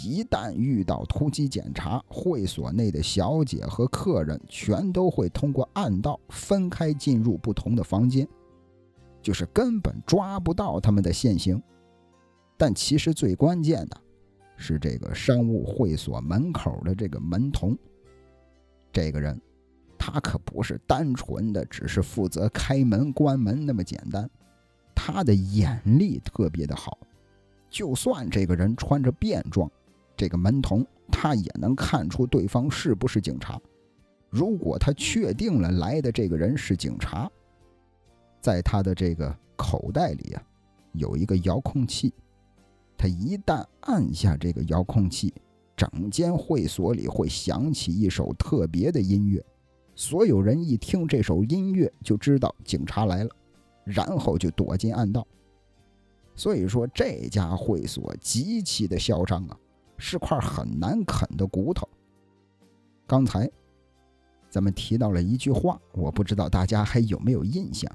[0.05, 8.27] 一旦遇到突击检查，会所内的小姐和客人全都会通过暗道分开进入不同的房间，
[9.21, 11.61] 就是根本抓不到他们的现行。
[12.57, 14.01] 但其实最关键的，
[14.57, 17.77] 是这个商务会所门口的这个门童，
[18.93, 19.41] 这个人，
[19.99, 24.29] 他可不是单纯的只是负责开门关门那么简单。
[24.95, 26.99] 他的眼力特别的好，
[27.71, 29.71] 就算这个人穿着便装，
[30.19, 33.59] 这个门童他也能看出对方是不是警察。
[34.29, 37.31] 如果他确定了来的这个人是警察，
[38.39, 40.43] 在他的这个口袋里啊，
[40.93, 42.13] 有一个遥控器，
[42.97, 45.33] 他一旦按下这个遥控器，
[45.75, 49.43] 整间会所里会响起一首特别的音乐，
[49.95, 53.31] 所有人一听这首音乐就知道警察来了。
[53.85, 55.27] 然后就躲进暗道。
[56.37, 59.57] 所以说这家会所极其的嚣张啊，
[59.99, 61.89] 是块很难啃的骨头。
[63.07, 63.51] 刚才
[64.49, 67.91] 咱们提到了一句话，我不知道大家还有没有印象。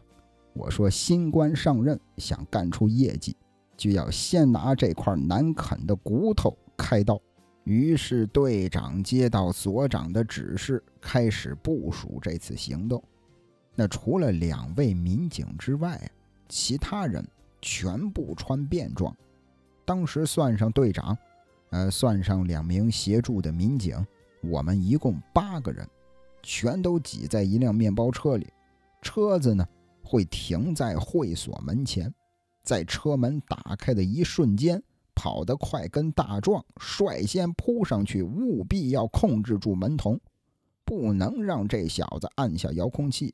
[0.54, 3.36] 我说新官上任想干出业绩，
[3.76, 7.20] 就要先拿这块难啃的骨头开刀。
[7.64, 13.02] 于是队长接到所长的指示，开始部署这次行动。
[13.74, 16.00] 那除了两位民警之外，
[16.50, 17.26] 其他人
[17.62, 19.16] 全部穿便装。
[19.86, 21.18] 当时算上队长，
[21.74, 23.98] 呃，算上两名协助的民警，
[24.44, 25.90] 我们一共八个人，
[26.44, 28.48] 全都挤在一辆面包车里。
[29.02, 29.68] 车子呢，
[30.04, 32.14] 会停在会所门前，
[32.62, 34.80] 在车门打开的一瞬间，
[35.16, 40.20] 跑得快跟大壮率先扑上去，务必要控制住门童，
[40.86, 43.34] 不能让这小子按下遥控器。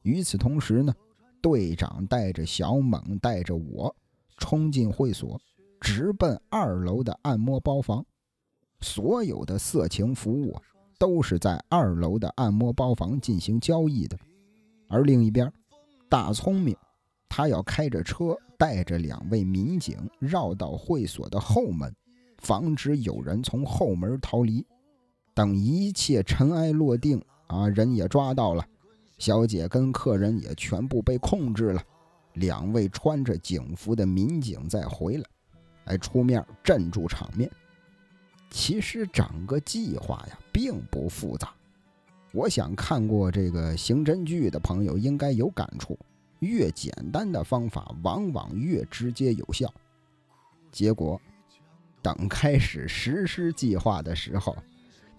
[0.00, 0.94] 与此同时呢，
[1.42, 3.94] 队长带着小猛，带着我，
[4.38, 5.38] 冲进会所。
[5.80, 8.04] 直奔二楼的按摩包房，
[8.80, 10.56] 所有的色情服务
[10.98, 14.18] 都是在二楼的按摩包房进行交易的。
[14.88, 15.52] 而另一边，
[16.08, 16.76] 大聪明，
[17.28, 21.94] 他要开着车，带着两位民警绕到会所的后门，
[22.38, 24.66] 防止有人从后门逃离。
[25.34, 28.66] 等一切尘埃落定，啊，人也抓到了，
[29.18, 31.82] 小姐跟客人也全部被控制了，
[32.32, 35.24] 两位穿着警服的民警再回来。
[35.88, 37.50] 来出面镇住场面。
[38.50, 41.52] 其实整个计划呀，并不复杂。
[42.32, 45.98] 我想看过这个刑侦剧的朋友应该有感触：
[46.40, 49.72] 越简单的方法，往往越直接有效。
[50.70, 51.20] 结果，
[52.02, 54.56] 等开始实施计划的时候，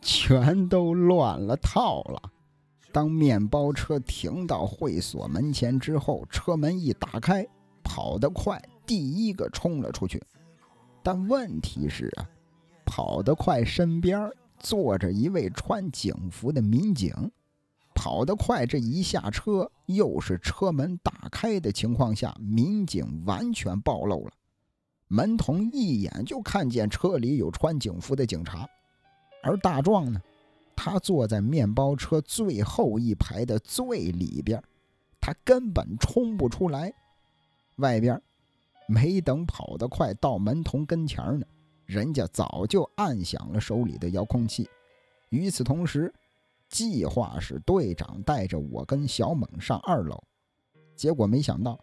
[0.01, 2.31] 全都乱了套了。
[2.91, 7.45] 当面包车停到会所门前之后，车门一打开，
[7.83, 10.19] 跑得快，第一个冲了出去。
[11.11, 12.29] 但问题是啊，
[12.85, 17.11] 跑得快，身边坐着一位穿警服的民警。
[17.95, 24.33] 跑得快，这一下车，又是车门打开的情况下，民警完全暴露了。
[25.07, 28.69] 门童一眼就看见车里有穿警服的警察，
[29.41, 30.21] 而大壮呢，
[30.75, 34.61] 他坐在面包车最后一排的最里边，
[35.19, 36.93] 他根本冲不出来。
[37.77, 38.21] 外边。
[38.89, 41.45] 没等跑得快到门童跟前呢，
[41.85, 44.67] 人家早就按响了手里的遥控器。
[45.29, 46.11] 与此同时，
[46.67, 50.19] 计划是队长带着我跟小猛上二楼。
[50.95, 51.79] 结果没想到，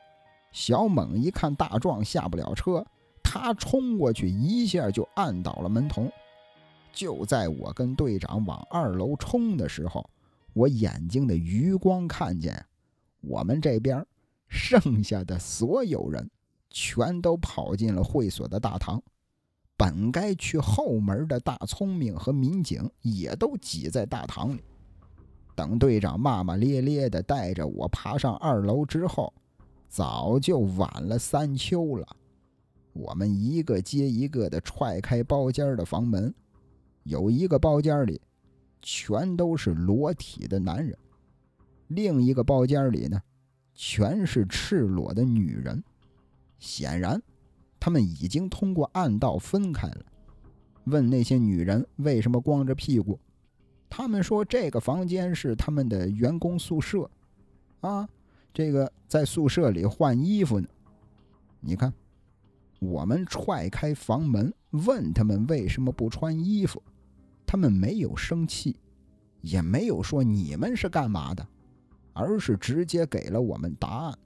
[0.51, 2.85] 小猛一看大壮下不了车，
[3.23, 6.11] 他冲过去一下就按倒了门童。
[6.92, 10.11] 就在我跟队长往二楼冲的时候，
[10.55, 12.66] 我眼睛的余光看见，
[13.21, 14.05] 我们这边
[14.49, 16.29] 剩下的所有人。
[16.79, 19.03] 全都跑进了会所的大堂，
[19.79, 24.62] 本该去后门的大聪明和民警也都挤在大堂里。
[25.55, 29.33] 等队长骂骂咧咧的带着我爬上二楼之后，
[29.89, 32.07] 早就晚了三秋了。
[32.93, 36.35] 我们一个接一个的踹开包间的房门，
[37.05, 38.21] 有一个包间里
[38.83, 40.95] 全都是裸体的男人，
[41.87, 43.19] 另一个包间里呢，
[43.75, 45.83] 全是赤裸的女人。
[46.59, 47.23] 显然，
[47.79, 50.05] 他们已经通过暗道分开了。
[50.85, 53.19] 问那些女人为什么光着屁股，
[53.88, 57.11] 他们说这个房间是他们的员工宿舍，
[57.81, 58.09] 啊，
[58.55, 60.69] 这个在宿舍里换衣服呢。
[61.61, 61.92] 你看，
[62.79, 66.81] 我们踹开房门，问他们为什么不穿衣服，
[67.45, 68.77] 他们没有生气，
[69.40, 71.45] 也没有说你们是干嘛的，
[72.12, 74.19] 而是直接给了我们答案。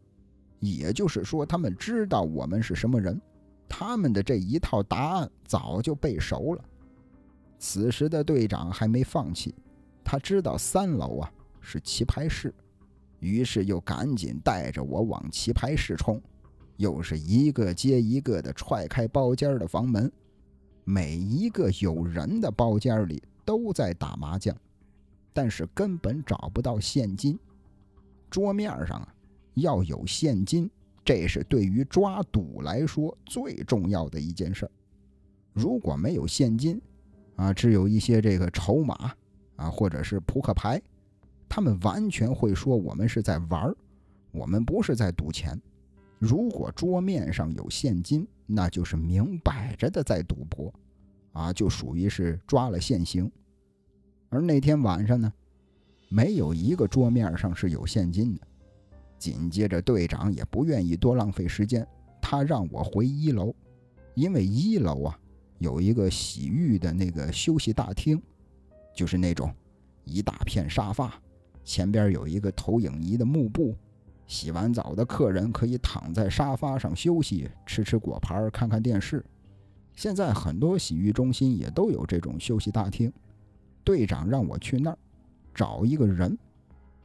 [0.61, 3.21] 也就是说，他们知道我们是什么人，
[3.69, 6.65] 他们的这一套答案早就背熟了。
[7.59, 9.55] 此时的队长还没放弃，
[10.05, 12.55] 他知道三楼啊是棋牌室，
[13.19, 16.21] 于是又赶紧带着我往棋牌室冲，
[16.77, 20.11] 又是一个接一个的踹开包间的房门，
[20.85, 24.57] 每一个有人的包间里都在打麻将，
[25.33, 27.39] 但是根本找不到现金，
[28.31, 29.15] 桌面上啊。
[29.55, 30.71] 要有现金，
[31.05, 34.71] 这是对于抓赌来说最重要的一件事儿。
[35.53, 36.81] 如果没有现金，
[37.37, 39.15] 啊，只有一些这个筹码，
[39.57, 40.81] 啊，或者是扑克牌，
[41.49, 43.77] 他们完全会说我们是在玩儿，
[44.31, 45.61] 我们不是在赌钱。
[46.19, 50.73] 如果桌面上有现金，那就是明摆着的在赌博，
[51.33, 53.31] 啊，就属于是抓了现行。
[54.29, 55.33] 而那天晚上呢，
[56.09, 58.47] 没有一个桌面上是有现金的。
[59.21, 61.87] 紧接着，队长也不愿意多浪费时间，
[62.21, 63.55] 他让我回一楼，
[64.15, 65.17] 因为一楼啊
[65.59, 68.21] 有一个洗浴的那个休息大厅，
[68.97, 69.55] 就是那种
[70.05, 71.21] 一大片沙发，
[71.63, 73.77] 前边有一个投影仪的幕布，
[74.27, 79.23] 洗完澡的客人可以躺在沙发上休息，吃吃果盘，看看电视。
[79.95, 83.13] 现在很多洗浴中心也都有这种休息大厅。
[83.85, 84.99] 队长让我去那儿
[85.55, 86.39] 找一个人，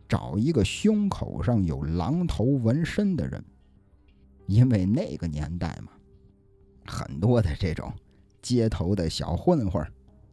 [0.08, 3.44] 找一个胸口上有狼头纹身的人，
[4.48, 5.92] 因为那个年代嘛，
[6.86, 7.92] 很多的这种
[8.42, 9.86] 街头的小混混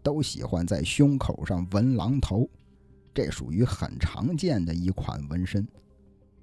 [0.02, 2.48] 都喜欢在胸口上纹狼头，
[3.14, 5.66] 这属于很常见的一款纹身。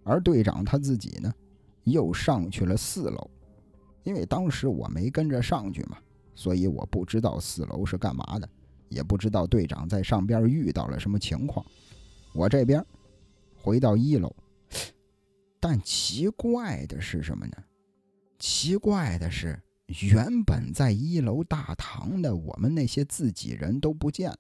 [0.04, 1.32] 而队长他自己呢，
[1.84, 3.30] 又上去了四楼，
[4.04, 5.98] 因为当时我没跟着上去嘛，
[6.34, 8.50] 所以我不知道四楼是干嘛的。
[8.88, 11.64] 也不知道队长在上边遇到了什么情况，
[12.34, 12.84] 我这边
[13.62, 14.34] 回到一楼，
[15.60, 17.58] 但奇怪的是什么呢？
[18.40, 19.62] 奇怪的是，
[20.10, 24.38] 原本在一楼大堂的我们那些自己人都不见了，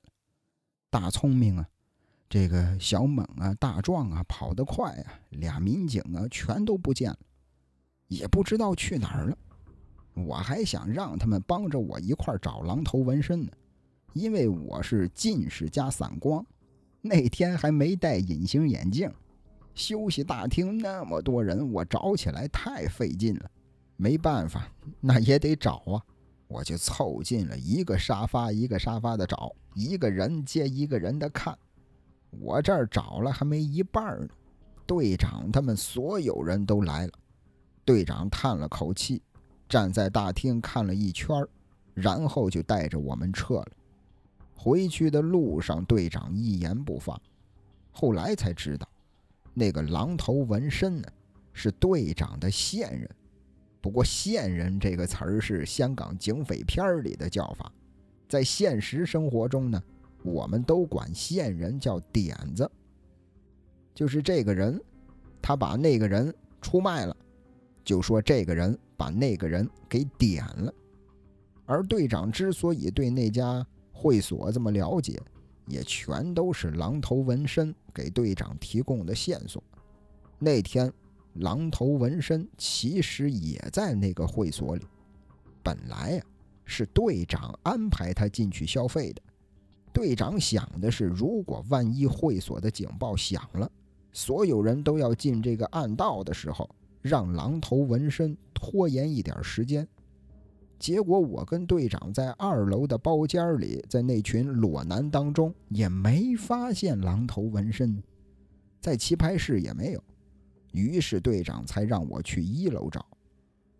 [0.89, 1.67] 大聪明啊，
[2.29, 7.19] 这个小猛啊，大壮啊，跑得快啊，俩民警啊，全都不见了，
[8.07, 9.37] 也不知道去哪儿了。
[10.13, 13.51] 我还想让他们帮着我一块找狼头纹身呢。
[14.13, 16.43] 因为我是近视加散光，
[17.01, 19.11] 那天还没戴隐形眼镜。
[19.73, 23.49] 休息大厅那么多人，我找起来太费劲了。
[23.95, 24.69] 没办法，
[24.99, 26.01] 那也得找啊。
[26.47, 31.57] 我就凑近了一个沙发一个沙发的找，一个人接一个人的看。
[32.31, 34.27] 我这儿找了还没一半呢，
[34.85, 37.13] 队长他们所有人都来了。
[37.85, 39.21] 队长叹了口气，
[39.67, 41.45] 站在大厅看了一圈，
[41.93, 43.71] 然后就带着我们撤了。
[44.61, 47.17] 回去的路上，队长一言不发。
[47.91, 48.85] 后来才知道，
[49.53, 51.07] 那个狼头纹身呢，
[51.53, 53.09] 是队长的线人。
[53.79, 57.71] 不过“线人”这个词儿是香港警匪片里的叫法，
[58.27, 59.81] 在现实生活中呢，
[60.23, 62.69] 我们都管线人叫点子。
[63.95, 64.77] 就是这个人，
[65.41, 67.15] 他把那个人出卖了，
[67.85, 70.73] 就说这个人把那个人给点了。
[71.65, 73.65] 而队长之所以对那家，
[73.99, 75.21] 会所这么了解，
[75.67, 79.61] 也全都是狼头纹身给队长提供的线索。
[80.39, 80.91] 那天，
[81.33, 84.87] 狼头纹身其实也在那个会所里。
[85.61, 86.23] 本来呀，
[86.63, 89.21] 是队长安排他进去消费的。
[89.91, 93.69] 队长想的是，如果万一会所的警报响了，
[94.13, 96.69] 所有人都要进这个暗道的时候，
[97.01, 99.85] 让狼头纹身拖延一点时间。
[100.79, 108.01] 结果我跟队长在二楼的包间里，在那群裸男当中也没发现狼头纹身，
[108.79, 110.01] 在棋牌室也没有，
[110.71, 113.05] 于是队长才让我去一楼找。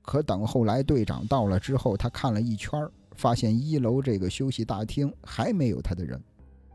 [0.02, 2.86] 可等后来队长到了之后，他看了一圈，
[3.16, 6.22] 发现一楼这个休息大厅还没有他的人，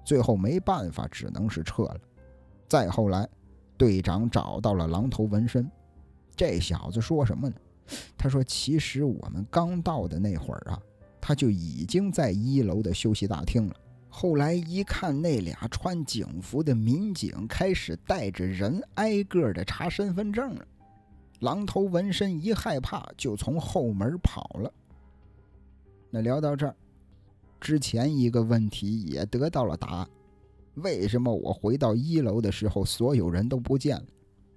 [0.06, 2.00] 最后没办法，只能是撤了。
[2.66, 3.28] 再后来，
[3.76, 5.70] 队长找到了狼头纹身，
[6.34, 7.54] 这小子说什么呢？
[8.16, 10.80] 他说：“其实我们刚到的那会儿啊，
[11.20, 13.76] 他就已经在一楼的休息大厅了。
[14.08, 20.66] 后来一看，那俩穿警服的民警开始带着人挨个的查身份证了。
[21.40, 24.72] 狼头纹身一害怕，就从后门跑了。
[26.10, 26.74] 那聊到这儿，
[27.60, 30.08] 之前一个问题也得到了答案：
[30.76, 34.06] 为什么我回到一楼的时候，所有人都不见了？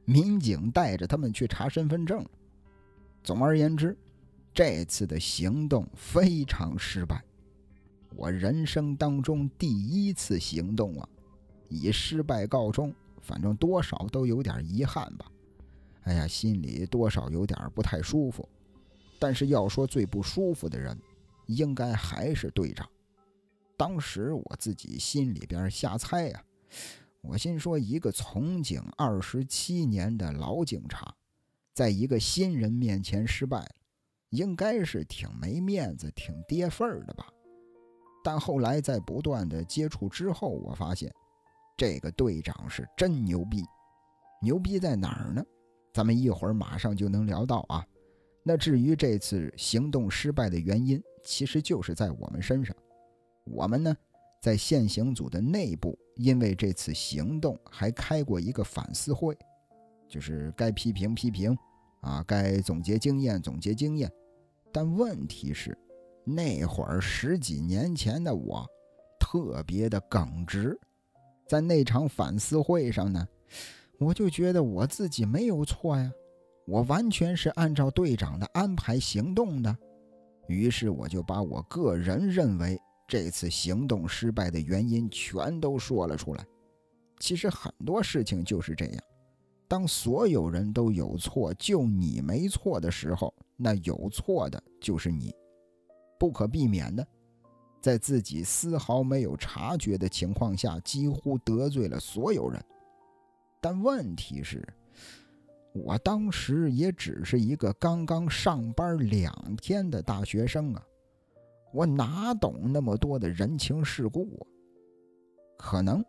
[0.05, 2.23] 民警带着他们去查身份证。”
[3.27, 3.93] 总而言之，
[4.53, 7.21] 这次的行动非常失败。
[8.15, 11.09] 我人生当中第一次行动啊，
[11.67, 15.29] 以失败告终，反正多少都有点遗憾吧。
[16.03, 18.47] 哎呀，心里多少有点不太舒服。
[19.19, 20.97] 但是要说最不舒服的人，
[21.47, 22.89] 应该还是队长。
[23.75, 26.41] 当时我自己心里边瞎猜呀，
[27.19, 31.13] 我心说一个从警二十七年的老警察。
[31.77, 33.69] 在一个新人面前失败了，
[34.31, 37.27] 应该是挺没面子、挺跌份儿的吧。
[38.23, 41.13] 但后来在不断的接触之后，我发现
[41.77, 43.63] 这个队长是真牛逼。
[44.41, 45.45] 牛逼在哪儿呢？
[45.93, 47.85] 咱们一会儿马上就能聊到啊。
[48.41, 52.75] 那至于这次行动失败的原因，其实就是在我们身上。
[53.43, 53.95] 我们呢，
[54.41, 59.37] 在现行组的内部，因为这次行动还开过一个反思会，
[60.07, 61.57] 就是该批评批评。
[62.01, 64.09] 啊，该总结经验，总结经验。
[64.71, 65.77] 但问题是，
[66.23, 68.65] 那会儿十几年前的我，
[69.19, 70.79] 特别的耿直。
[71.47, 73.27] 在那场反思会上呢，
[73.97, 76.09] 我就觉得我自己没有错呀，
[76.65, 79.75] 我完全是按照队长的安排行动的。
[80.47, 86.45] 于是我就把我个人认为这次行动失败的原因全都说了出来。
[87.19, 89.03] 其实很多事情就是这样，
[89.67, 95.33] 当所有人都有错，就你没错的时候，那有错的就是你，
[96.17, 97.05] 不可避免的，
[97.81, 102.63] 在自己丝毫没有察觉的情况下，几乎得罪了所有人。
[103.59, 104.65] 但问题是，
[105.73, 110.81] 我当时也只是一个刚刚上班两天的大学生啊，
[111.73, 114.47] 我哪懂那么多的人情世故啊？
[115.57, 116.01] 可能。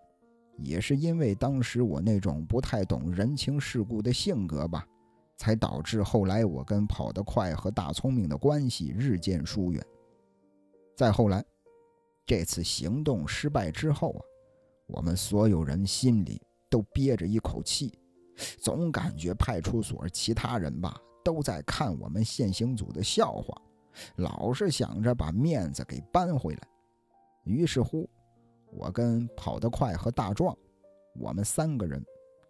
[0.58, 4.86] 也是因为当时我那种不太懂人情世故的性格吧，
[5.36, 9.84] 才导致后来我跟跑得快和大聪明的关系日渐疏远。
[10.96, 11.44] 再后来，
[12.26, 14.20] 这次行动失败之后啊，
[14.88, 17.96] 我们所有人心里都憋着一口气，
[18.60, 23.56] 总感觉派出所其他人吧都在看我们现行组的笑话，
[24.16, 26.68] 老是想着把面子给扳回来。
[27.44, 28.08] 于是乎。
[28.70, 30.56] 我跟跑得快和大壮，
[31.14, 32.04] 我们三个人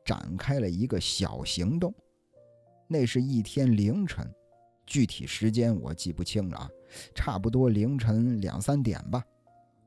[0.04, 1.94] 展开了一个小行动。
[2.88, 4.26] 那是一天凌晨，
[4.86, 6.70] 具体时间我记不清了啊，
[7.14, 9.22] 差不多凌晨两三点吧。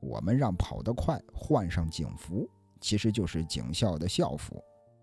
[0.00, 2.48] 我们让跑得快换上警服，
[2.80, 4.62] 其实就是警校的校服。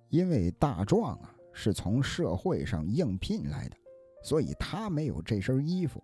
[0.10, 3.78] 因为大壮啊是从社会上应聘来的，
[4.24, 6.02] 所以他没有这身衣服。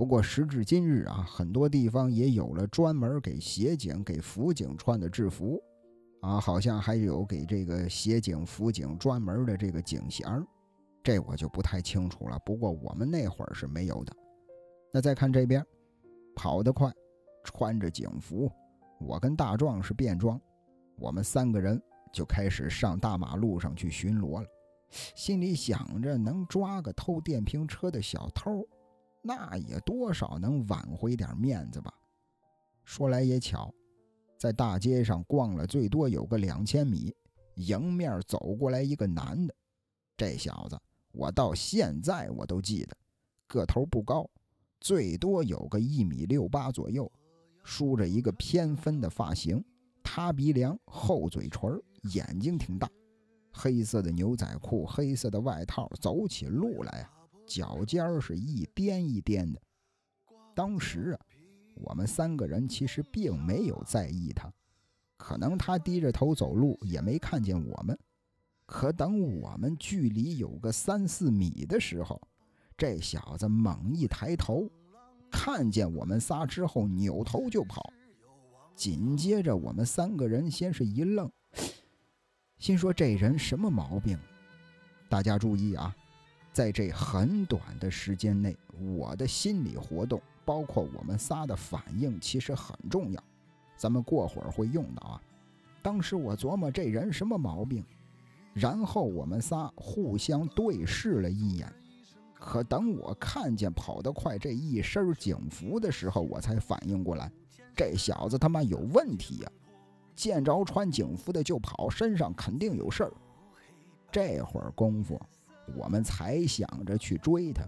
[0.00, 5.62] 不过时至今日啊，很多地方也有了专门给协警、给辅警穿的制服，
[6.22, 10.26] 啊，好像还有给这个协警、辅警专门的这个警衔
[11.02, 12.40] 这我就不太清楚了。
[12.46, 14.16] 不过我们那会儿是没有的。
[14.90, 15.62] 那再看这边，
[16.34, 16.90] 跑得快，
[17.44, 18.50] 穿着警服，
[19.00, 20.40] 我跟大壮是便装，
[20.96, 21.78] 我们三个人
[22.10, 24.46] 就开始上大马路上去巡逻了，
[25.14, 28.66] 心里想着能抓个偷电瓶车的小偷。
[29.22, 31.92] 那也多少能挽回点面子吧。
[32.84, 33.72] 说来也巧，
[34.38, 37.14] 在大街上逛了最多有个两千米，
[37.56, 39.54] 迎面走过来一个男的。
[40.16, 40.78] 这小子
[41.12, 42.96] 我到现在我都记得，
[43.46, 44.28] 个头不高，
[44.80, 47.10] 最多有个一米六八左右，
[47.62, 49.64] 梳着一个偏分的发型，
[50.02, 51.80] 塌鼻梁，厚嘴唇，
[52.14, 52.90] 眼睛挺大，
[53.52, 57.19] 黑色的牛仔裤，黑色的外套，走起路来啊。
[57.50, 59.60] 脚尖是一颠一颠的。
[60.54, 61.20] 当时啊，
[61.74, 64.52] 我们三个人其实并没有在意他，
[65.16, 67.98] 可能他低着头走路也没看见我们。
[68.66, 72.22] 可等我们距离有个三四米的时候，
[72.76, 74.70] 这小子猛一抬头，
[75.28, 77.92] 看见我们仨之后扭头就跑。
[78.76, 81.28] 紧接着我们三个人先是一愣，
[82.58, 84.16] 心说这人什么毛病？
[85.08, 85.96] 大家注意啊！
[86.52, 88.56] 在这很短的时间内，
[88.96, 93.22] 我的心理活动，包括我们仨的反应，其实很重要。
[93.76, 95.22] 咱们过会儿会用到啊。
[95.80, 97.84] 当时我琢磨这人什么毛病，
[98.52, 101.72] 然后我们仨互相对视了一眼。
[102.34, 107.30] 可等我看见跑得快这一身警服的时候，我才反应过来，
[107.76, 109.52] 这小子他妈有问题呀！
[110.16, 113.12] 见着穿警服的就跑，身上肯定有事儿。
[114.10, 115.20] 这会儿功夫。
[115.76, 117.64] 我们才想着去追他，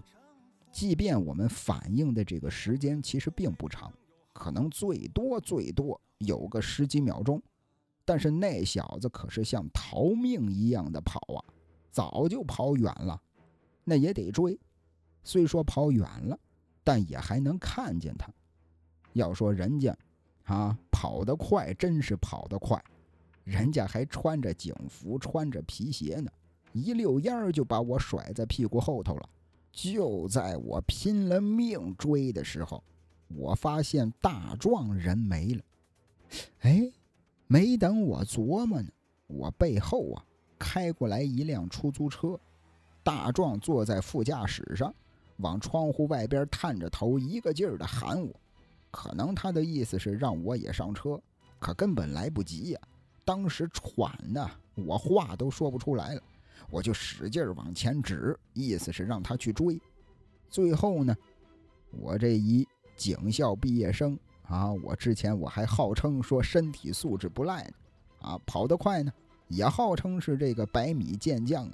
[0.70, 3.92] 即便我们反应的这个时间其实并不长，
[4.32, 7.42] 可能最多最多有个十几秒钟，
[8.05, 11.44] 但是那小子可是像逃命一样的跑啊，
[11.90, 13.20] 早就跑远了，
[13.84, 14.59] 那也得追。
[15.24, 16.38] 虽说跑远了，
[16.82, 18.32] 但也还能看见他。
[19.12, 19.96] 要说人家，
[20.44, 22.82] 啊，跑得快，真是跑得快，
[23.44, 26.30] 人家还穿着警服，穿着皮鞋呢。
[26.73, 29.29] 一溜烟儿就把我甩在屁股后头了。
[29.70, 32.83] 就在我拼了命追的时候，
[33.29, 35.62] 我发现大壮人没了。
[36.61, 36.93] 哎，
[37.47, 38.89] 没等我琢磨呢，
[39.27, 40.25] 我背后啊
[40.59, 42.39] 开过来一辆出租车，
[43.03, 44.95] 大壮坐在副驾驶上，
[45.39, 48.31] 往窗户外边探着头，一个劲儿的喊我。
[48.91, 51.18] 可能他的意思是让我也上车，
[51.59, 52.81] 可根本来不及呀。
[53.25, 56.23] 当时喘的我话都说不出来了。
[56.71, 59.81] 我就使劲往前指，意思是让他去追。
[60.49, 61.17] 最后呢，
[61.91, 67.73] 我这一警校毕业生啊，我之前我还号称说身体素质不赖呢，
[68.21, 69.13] 啊，跑得快呢，
[69.49, 71.71] 也号称是这个百米健将。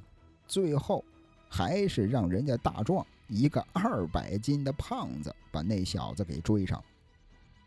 [0.47, 1.05] 最后
[1.49, 6.83] 还是让人家大壮一个二百斤的胖子把那小子给追上。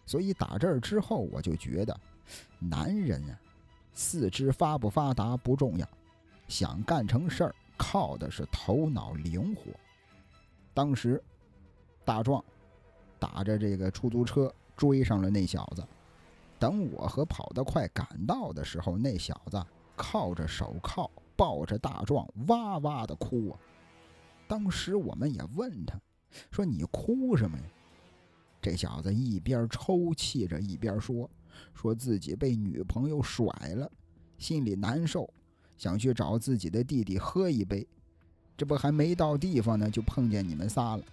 [0.05, 1.97] 所以打这儿之后，我就觉得，
[2.57, 3.39] 男人啊，
[3.93, 5.87] 四肢发不发达不重要。
[6.51, 9.71] 想干成事儿，靠的是头脑灵活。
[10.73, 11.23] 当时，
[12.03, 12.43] 大壮
[13.17, 15.87] 打着这个出租车追上了那小子。
[16.59, 23.59] 等我和跑得快赶到的时候，那小子靠着手铐，抱着大壮，哇哇的哭啊！
[24.45, 25.97] 当时我们也问他，
[26.51, 27.63] 说：“你哭什么呀？”
[28.61, 31.27] 这小子一边抽泣着，一边说
[31.73, 33.89] ：“说自己被女朋友甩了，
[34.37, 35.33] 心里难受，
[35.81, 37.87] 想去找自己的弟弟喝一杯。
[38.55, 41.03] 这不还没到地方呢，就碰见你们仨了。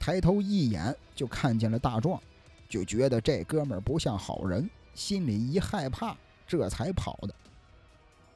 [0.00, 2.20] 抬头一眼就看见了大壮，
[2.68, 7.34] 就觉得这哥们儿不像好人。”心里一害怕，这才跑的。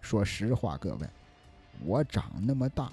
[0.01, 1.09] 说实话，各位，
[1.85, 2.93] 我长那么大，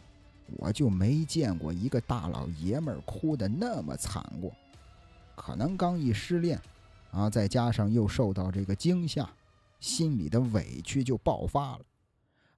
[0.58, 4.52] 我就没见过一个大老爷们儿哭的那么惨过。
[5.36, 6.60] 可能刚一失恋，
[7.12, 9.30] 啊，再加上又受到这个惊吓，
[9.80, 11.82] 心里的委屈就爆发了。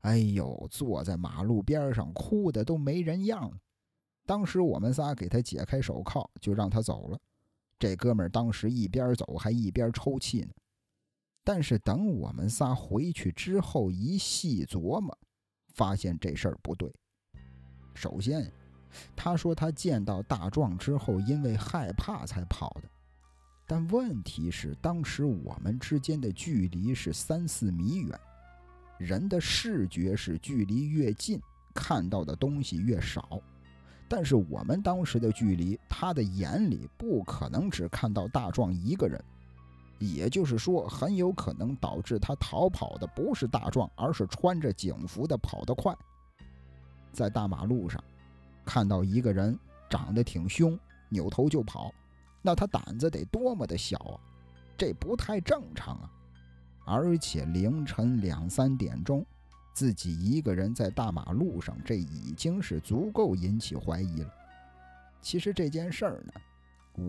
[0.04, 3.58] 哎呦，坐在马路边上哭的都没人样了。
[4.26, 7.20] 当时我们仨给他解开手铐，就让他走了。
[7.80, 10.50] 这哥们儿当时一边走还一边抽泣呢。
[11.44, 15.18] 但是等我们仨回去之后，一细琢磨，
[15.74, 16.90] 发现这事儿不对。
[17.94, 18.50] 首先，
[19.16, 22.90] 他说他见到大壮之后，因为害怕才跑的。
[23.66, 28.20] 但问题是，当时我们之间的距离是三四米远，
[29.04, 31.40] 人的视觉是距离越近，
[31.74, 33.40] 看到的东西越少。
[34.08, 39.24] 但是我们当时的距离，他的眼里不可能只看到大壮一个人。
[40.00, 45.96] 也就是说，很有可能导致他逃跑的不是大壮，而是穿着警服的跑得快。
[47.12, 48.04] 在大马路上
[48.66, 49.58] 看到一个人
[49.90, 50.78] 长得挺凶，
[51.10, 51.94] 扭头就跑，
[52.42, 54.20] 那他胆子得多么的小啊！
[54.78, 56.12] 这不太正常啊！
[56.86, 59.26] 而且凌晨两三点钟，
[59.74, 64.34] 自己一个人在大马路上，这已经是足够引起怀疑了。
[65.22, 66.34] 其实这件事儿呢，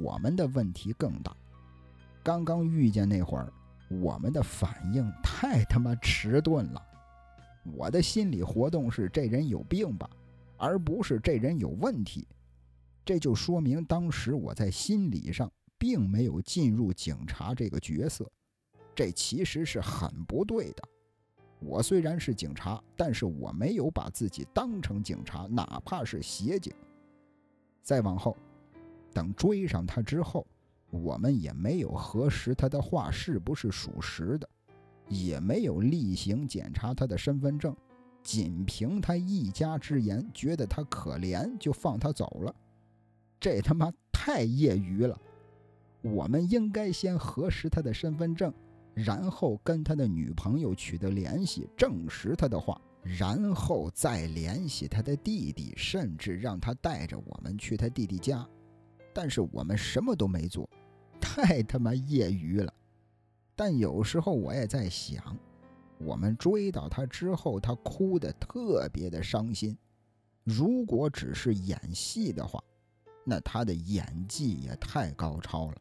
[0.03, 1.37] 我们的问题更大。
[2.23, 3.53] 刚刚遇见那会儿，
[3.89, 6.83] 我们的反应太他妈迟钝了。
[7.77, 10.09] 我的心理活动是这人有病吧，
[10.57, 12.27] 而不是这人有问题。
[13.05, 18.31] 这就说明当时我在心理上并没有进入警察这个角色，
[18.95, 20.83] 这其实是很不对的。
[21.61, 26.73] 我虽然是警察，但是我没有把自己当成警察，哪怕是协警。
[27.83, 28.37] 再往后，
[29.13, 30.47] 等追上他之后。
[30.91, 34.49] 我们也没有核实他的话是不是属实的，
[35.09, 37.75] 也没有例行检查他的身份证，
[38.23, 42.55] 仅凭他一家之言，觉得他可怜就放他走了，
[43.41, 45.21] 这他妈太业余了。
[46.01, 48.55] 我们应该先核实他的身份证，
[48.95, 58.49] 然后跟他的女朋友取得联系，证实他的话，然后再联系他的弟弟，甚至让他带着我们去他弟弟家。
[59.13, 60.69] 但是我们什么都没做。
[61.21, 62.73] 太他妈业余了，
[63.57, 65.37] 但有时候我也在想，
[65.99, 69.77] 我们追到他之后，他哭得特别的伤心。
[70.45, 72.63] 如果只是演戏的话，
[73.25, 75.77] 那他的演技也太高超了。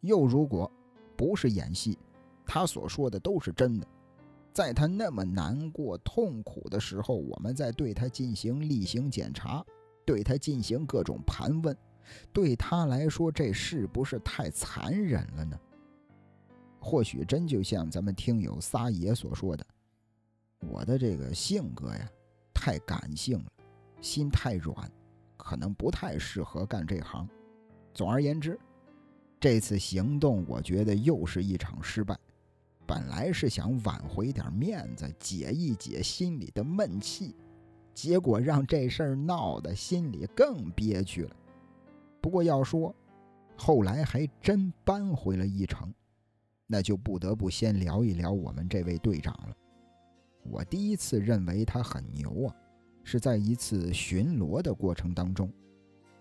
[0.00, 0.70] 又如果
[1.16, 1.98] 不是演戏，
[2.46, 3.86] 他所说的都是真的，
[4.52, 9.64] 在他那么难过、痛苦的时候，我们在对他进行例行检查，
[10.04, 11.76] 对他进行各种盘问。
[12.32, 15.58] 对他来说，这是不是太残忍了呢？
[16.78, 19.66] 或许真就像咱们听友撒野所说的，
[20.60, 22.06] 我的这个性格呀，
[22.52, 23.46] 太感性了，
[24.02, 24.76] 心太软，
[25.38, 27.26] 可能不太适合干这行。
[27.94, 28.60] 总而言之，
[29.40, 32.14] 这次行动我觉得又是一场失败。
[32.86, 37.34] 本来是想挽回点面子，解一解心里的闷气，
[37.94, 41.36] 结果让这事儿闹得心里更憋屈了。
[42.20, 42.94] 不过要说，
[43.56, 45.92] 后来还真扳回了一城，
[46.66, 49.56] 那就不得不先聊一聊我们这位队长了。
[50.42, 52.54] 我第一次认为他很牛啊，
[53.02, 55.50] 是在一次巡逻的过程当中。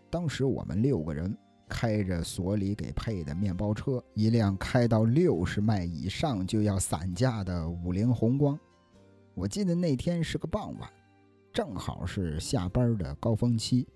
[0.09, 1.35] 当时我们六个人
[1.73, 8.57] 开着所里给配的面包车，一辆开到六十迈以上就要散架的五菱宏光。
[9.33, 10.87] 我记得那天是个傍晚，
[11.51, 13.87] 正好是下班的高峰期，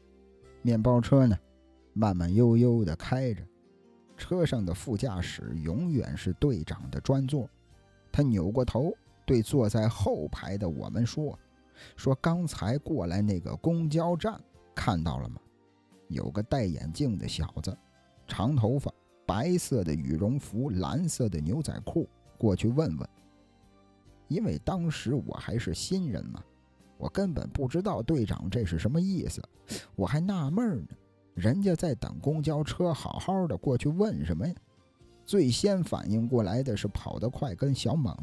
[0.63, 1.37] 面包车呢。
[1.93, 3.43] 慢慢悠悠地开着，
[4.17, 7.47] 车上的副驾驶永远是队长的专座。
[8.11, 8.91] 他扭过头
[9.23, 11.37] 对坐在后排的我们说
[11.95, 14.39] ：“说刚才过来那个公交站
[14.75, 15.39] 看到了吗？
[16.07, 17.77] 有个戴眼镜的小子，
[18.27, 18.93] 长头发，
[19.25, 23.09] 白色的羽绒服，蓝色的牛仔裤，过去问问。
[24.27, 26.43] 因为当时我还是新人嘛，
[26.97, 29.41] 我根本不知道队长这是什么意思，
[29.95, 30.89] 我还纳闷呢。”
[31.33, 34.55] 人家在等公交车，好好的过去问什么呀？
[35.23, 38.17] 最先反应过来的是跑得快跟小猛，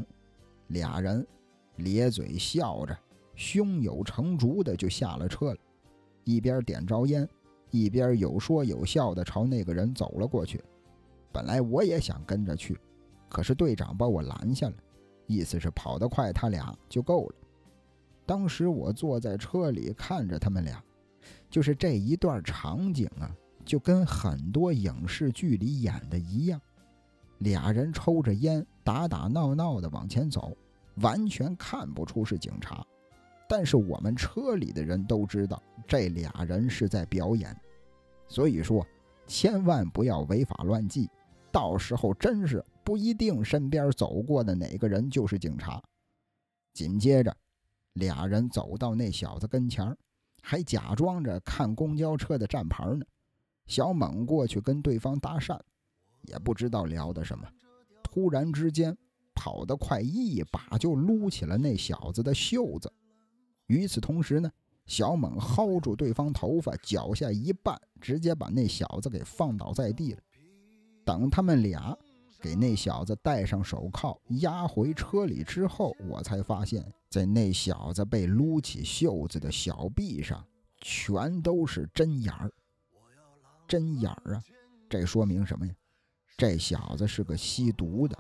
[0.67, 1.25] 俩人
[1.77, 2.99] 咧嘴笑着，
[3.37, 5.59] 胸有成竹的就下了车了，
[6.25, 7.29] 一边点着烟，
[7.75, 10.63] 一边有说有笑的朝那个人走了过去。
[11.33, 12.79] 本来我也想跟着去，
[13.29, 14.75] 可是队长把我拦下了，
[15.27, 17.35] 意思是跑得快他俩就够了。
[18.25, 20.83] 当时我坐在车里看着他们俩。
[21.51, 23.31] 就是这一段场景啊，
[23.65, 26.61] 就跟很多影视剧里演的一样，
[27.39, 30.55] 俩人抽着烟，打打闹闹的往前走，
[30.97, 32.85] 完全看不出是警察。
[33.49, 37.57] 但是我们车里的人都知道，这俩人是在表演。
[38.35, 38.85] 所以说，
[39.29, 41.09] 千万不要违法乱纪，
[41.53, 45.81] 到时候真是不一定身边走过的哪个人就是警察。
[46.73, 47.33] 紧接着，
[47.93, 49.97] 俩人走到那小子跟前。
[50.43, 53.07] 还假装着看公交车的站牌呢。
[53.69, 55.57] 小猛过去跟对方搭讪，
[56.23, 57.49] 也不知道聊的什么。
[58.03, 58.95] 突然之间，
[59.33, 62.93] 跑得快，一把就撸起了那小子的袖子。
[63.69, 64.51] 与此同时呢，
[64.87, 70.21] 小猛薅住对方头发，脚下一绊，直接把那小子给放倒在地了。
[71.05, 71.97] 等他们俩
[72.41, 76.85] 给那小子戴上手铐，押回车里之后，我才发现。
[77.09, 80.45] 在那小子被撸起袖子的小臂上，
[80.81, 82.51] 全都是针眼儿。
[83.69, 84.43] 针眼儿啊，
[84.89, 85.73] 这说明什么呀？
[86.37, 88.19] 这小子是个吸毒的。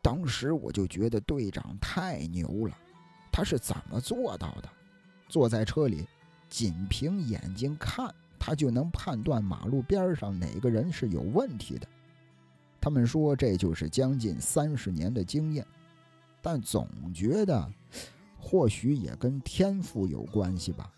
[0.00, 2.74] 当时我就觉得队长太牛了，
[3.30, 4.68] 他是怎么做到的？
[5.32, 6.06] 坐在车里，
[6.50, 11.88] 仅凭眼睛看，他就能判断马路边上哪个人是有问题的。
[12.78, 15.66] 他们说这就是将近三十年的经验。
[16.42, 17.72] 但总觉得，
[18.38, 20.92] 或许也跟天赋有关系吧。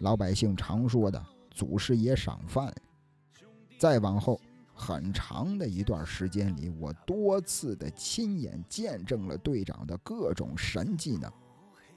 [0.00, 2.70] 老百姓常说的“祖师爷赏饭”。
[3.80, 4.38] 再往后
[4.74, 11.32] 很长的一段时间里，我多次的亲眼见证了队长的各种神技能，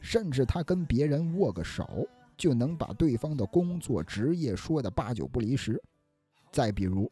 [0.05, 5.81] 甚至他跟别人握个手，就能把对方的工作职业说的八九不离十。
[6.51, 7.11] 再比如，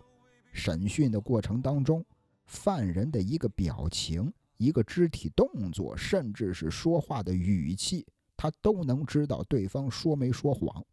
[0.51, 2.05] 审讯的过程当中，
[2.45, 4.31] 犯人的一个表情。
[4.57, 8.05] 一个肢体动作，甚至是说话的语气，
[8.37, 10.85] 他都能知道对方说没说谎。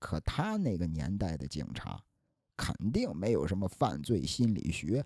[0.00, 2.02] 可他那个年代的警察，
[2.56, 5.02] 肯定没有什么犯罪心理学，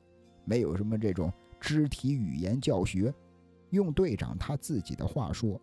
[0.46, 1.30] 没有什么这种
[1.60, 3.14] 肢体语言教学。
[3.70, 5.60] 用队长他自己的话说：“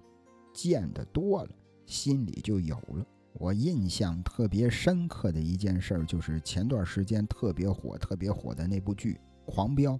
[0.53, 1.49] 见得多了，
[1.85, 9.19] 心里就有了。”我印象特别深刻的一件事，就是前段时间特别火、特别火的那部剧
[9.51, 9.93] 《狂飙》。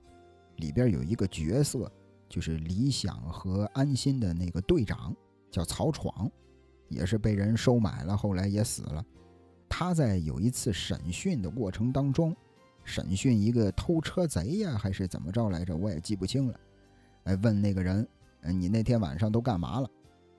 [0.58, 1.90] 里边有一个角色，
[2.28, 5.16] 就是理想和安心的那个队长，
[5.50, 6.30] 叫曹闯，
[6.90, 9.06] 也是被人收买了，后来也死了。
[9.70, 12.36] 他在有一次审讯的过程当中，
[12.84, 16.60] 审讯一个偷车贼呀，还是怎么着来着，我也记不清了。
[17.24, 18.06] 哎，问那个人，
[18.44, 19.90] 你那天晚上都干嘛了？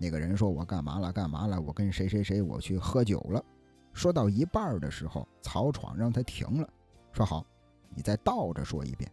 [0.02, 1.12] 那个人说：“我干嘛了？
[1.12, 1.60] 干嘛了？
[1.60, 3.44] 我跟谁谁谁我去喝酒了。”
[3.92, 6.66] 说到一半的时候，曹闯让他停了，
[7.12, 7.44] 说：“好，
[7.94, 9.12] 你再倒着说一遍。”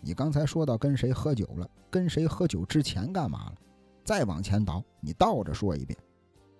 [0.00, 1.68] 你刚才说到跟谁喝酒了？
[1.90, 3.54] 跟谁喝酒之前干嘛了？
[4.04, 5.96] 再往前倒，你倒着说一遍。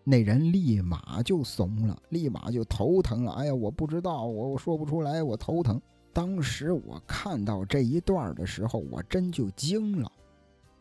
[0.04, 3.32] 那人立马就怂了，立马就头疼了。
[3.32, 5.80] 哎呀，我不知道，我我说不出来，我头疼。
[6.12, 10.12] 当时我看到这一段的时候，我真就惊了，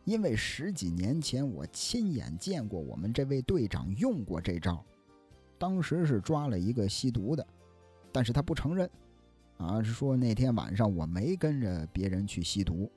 [0.04, 4.84] 因为十几年前我亲眼见过我们这位队长用过这招。
[5.58, 7.46] 当时是抓了一个吸毒的，
[8.10, 8.90] 但是他不承认。
[9.58, 12.90] 啊，是说那天晚上我没跟着别人去吸毒，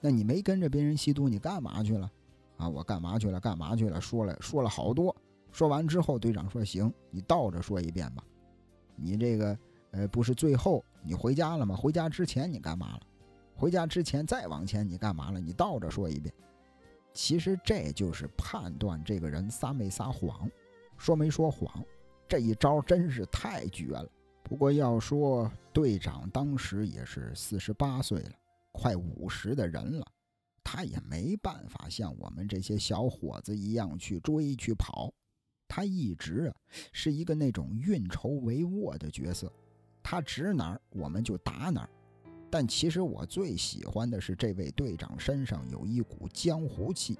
[0.00, 2.10] 那你没跟着别人吸毒，你干嘛去了？
[2.56, 3.38] 啊，我干嘛去了？
[3.38, 4.00] 干嘛去了？
[4.00, 5.14] 说了说了好多，
[5.52, 8.24] 说完之后，队长说行，你倒着说一遍吧。
[8.94, 9.58] 你这个，
[9.90, 11.76] 呃，不是最后你回家了吗？
[11.76, 13.00] 回家之前你干嘛了？
[13.56, 15.40] 回家之前再往前你干嘛了？
[15.40, 16.32] 你倒着说一遍。
[17.14, 20.48] 其实这就是判断这个人撒没撒谎，
[20.98, 21.82] 说没说谎，
[22.28, 24.06] 这一招真是太绝了。
[24.42, 28.32] 不过要说队长当时也是四十八岁了，
[28.72, 30.06] 快五十的人了，
[30.62, 35.10] 他也没办法像我们这些小伙子一样去追去跑，
[35.66, 36.54] 他一直啊
[36.92, 39.50] 是一个那种运筹帷幄的角色，
[40.02, 41.88] 他指哪儿我们就打哪儿。
[42.50, 47.18] 但其实我最喜欢的是这位队长身上有一股江湖气，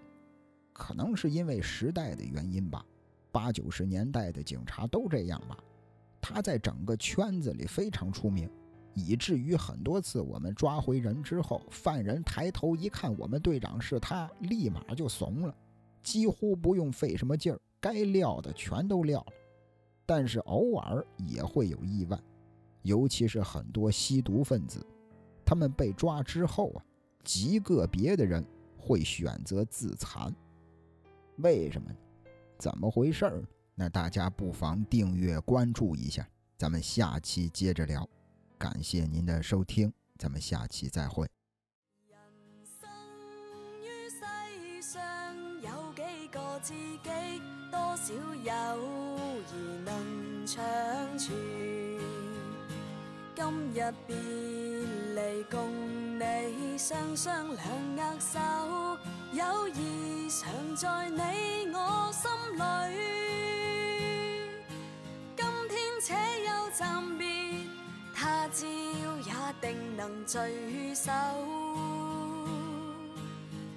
[0.72, 2.84] 可能是因为时代的原因吧，
[3.32, 5.58] 八九十年代的警察都这样吧。
[6.20, 8.48] 他在整个圈子里非常出名，
[8.94, 15.54] 以至于很多次我们抓回人之后，犯人抬头一看我们队长是他，立马就怂了，
[16.02, 19.32] 几乎不用费什么劲儿，该撂的全都撂了。
[20.04, 22.18] 但是偶尔也会有意外，
[22.82, 24.84] 尤其是很多吸毒分子，
[25.46, 26.84] 他们被抓之后啊，
[27.22, 28.44] 极个别的人
[28.76, 30.34] 会选择自残。
[31.36, 31.88] 为什么？
[32.58, 33.44] 怎么回事儿？
[33.76, 36.28] 那大家不妨订阅关注一下，
[36.58, 38.08] 咱们下期接着聊。
[38.58, 41.28] 感谢您的收听，咱们下期再会。
[42.08, 42.18] 人
[42.64, 42.88] 生
[43.82, 45.00] 於世上
[45.60, 46.72] 有幾個知
[47.04, 48.50] 己，多少友
[49.52, 50.64] 谊能长
[51.18, 51.36] 存。
[53.34, 53.44] 今
[53.74, 54.10] 日別
[55.44, 57.66] 共你双双两
[57.96, 58.38] 握手，
[59.32, 62.60] 友谊常在你我心里。
[65.36, 66.14] 今天且
[66.44, 67.26] 有暂别，
[68.14, 70.38] 他朝也定能聚
[70.94, 71.10] 首。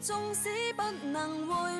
[0.02, 1.79] 纵使不能回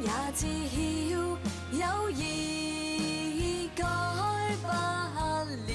[0.00, 1.36] 也知曉，
[1.72, 2.20] 友誼
[3.76, 3.82] 改
[4.62, 4.66] 不
[5.66, 5.70] 了。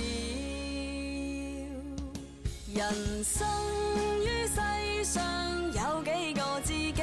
[2.74, 2.80] 人
[3.24, 3.48] 生
[4.22, 4.58] 於世
[5.04, 5.24] 上
[5.74, 7.02] 有幾個知己，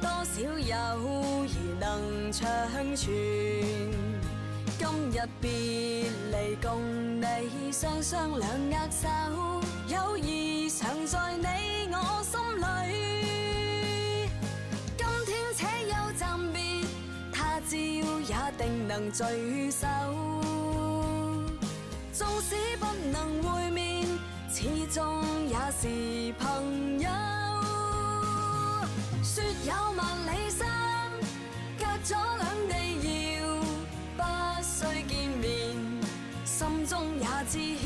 [0.00, 0.74] 多少友
[1.46, 2.42] 誼能長
[2.96, 3.04] 存。
[4.76, 5.44] 今日別
[6.32, 6.66] 離，共
[7.20, 7.24] 你
[7.72, 9.08] 雙雙兩握手，
[9.88, 11.46] 友誼常在你
[11.92, 12.64] 我心裏。
[18.96, 19.24] 能聚
[19.72, 19.88] 首。
[22.12, 24.06] 纵使不能会面，
[24.48, 27.08] 始终也是朋友。
[29.20, 30.64] 说有万里山，
[31.76, 32.72] 隔咗两地
[33.40, 33.42] 遥，
[34.16, 34.22] 不
[34.62, 35.50] 需见面，
[36.44, 37.83] 心中也知晓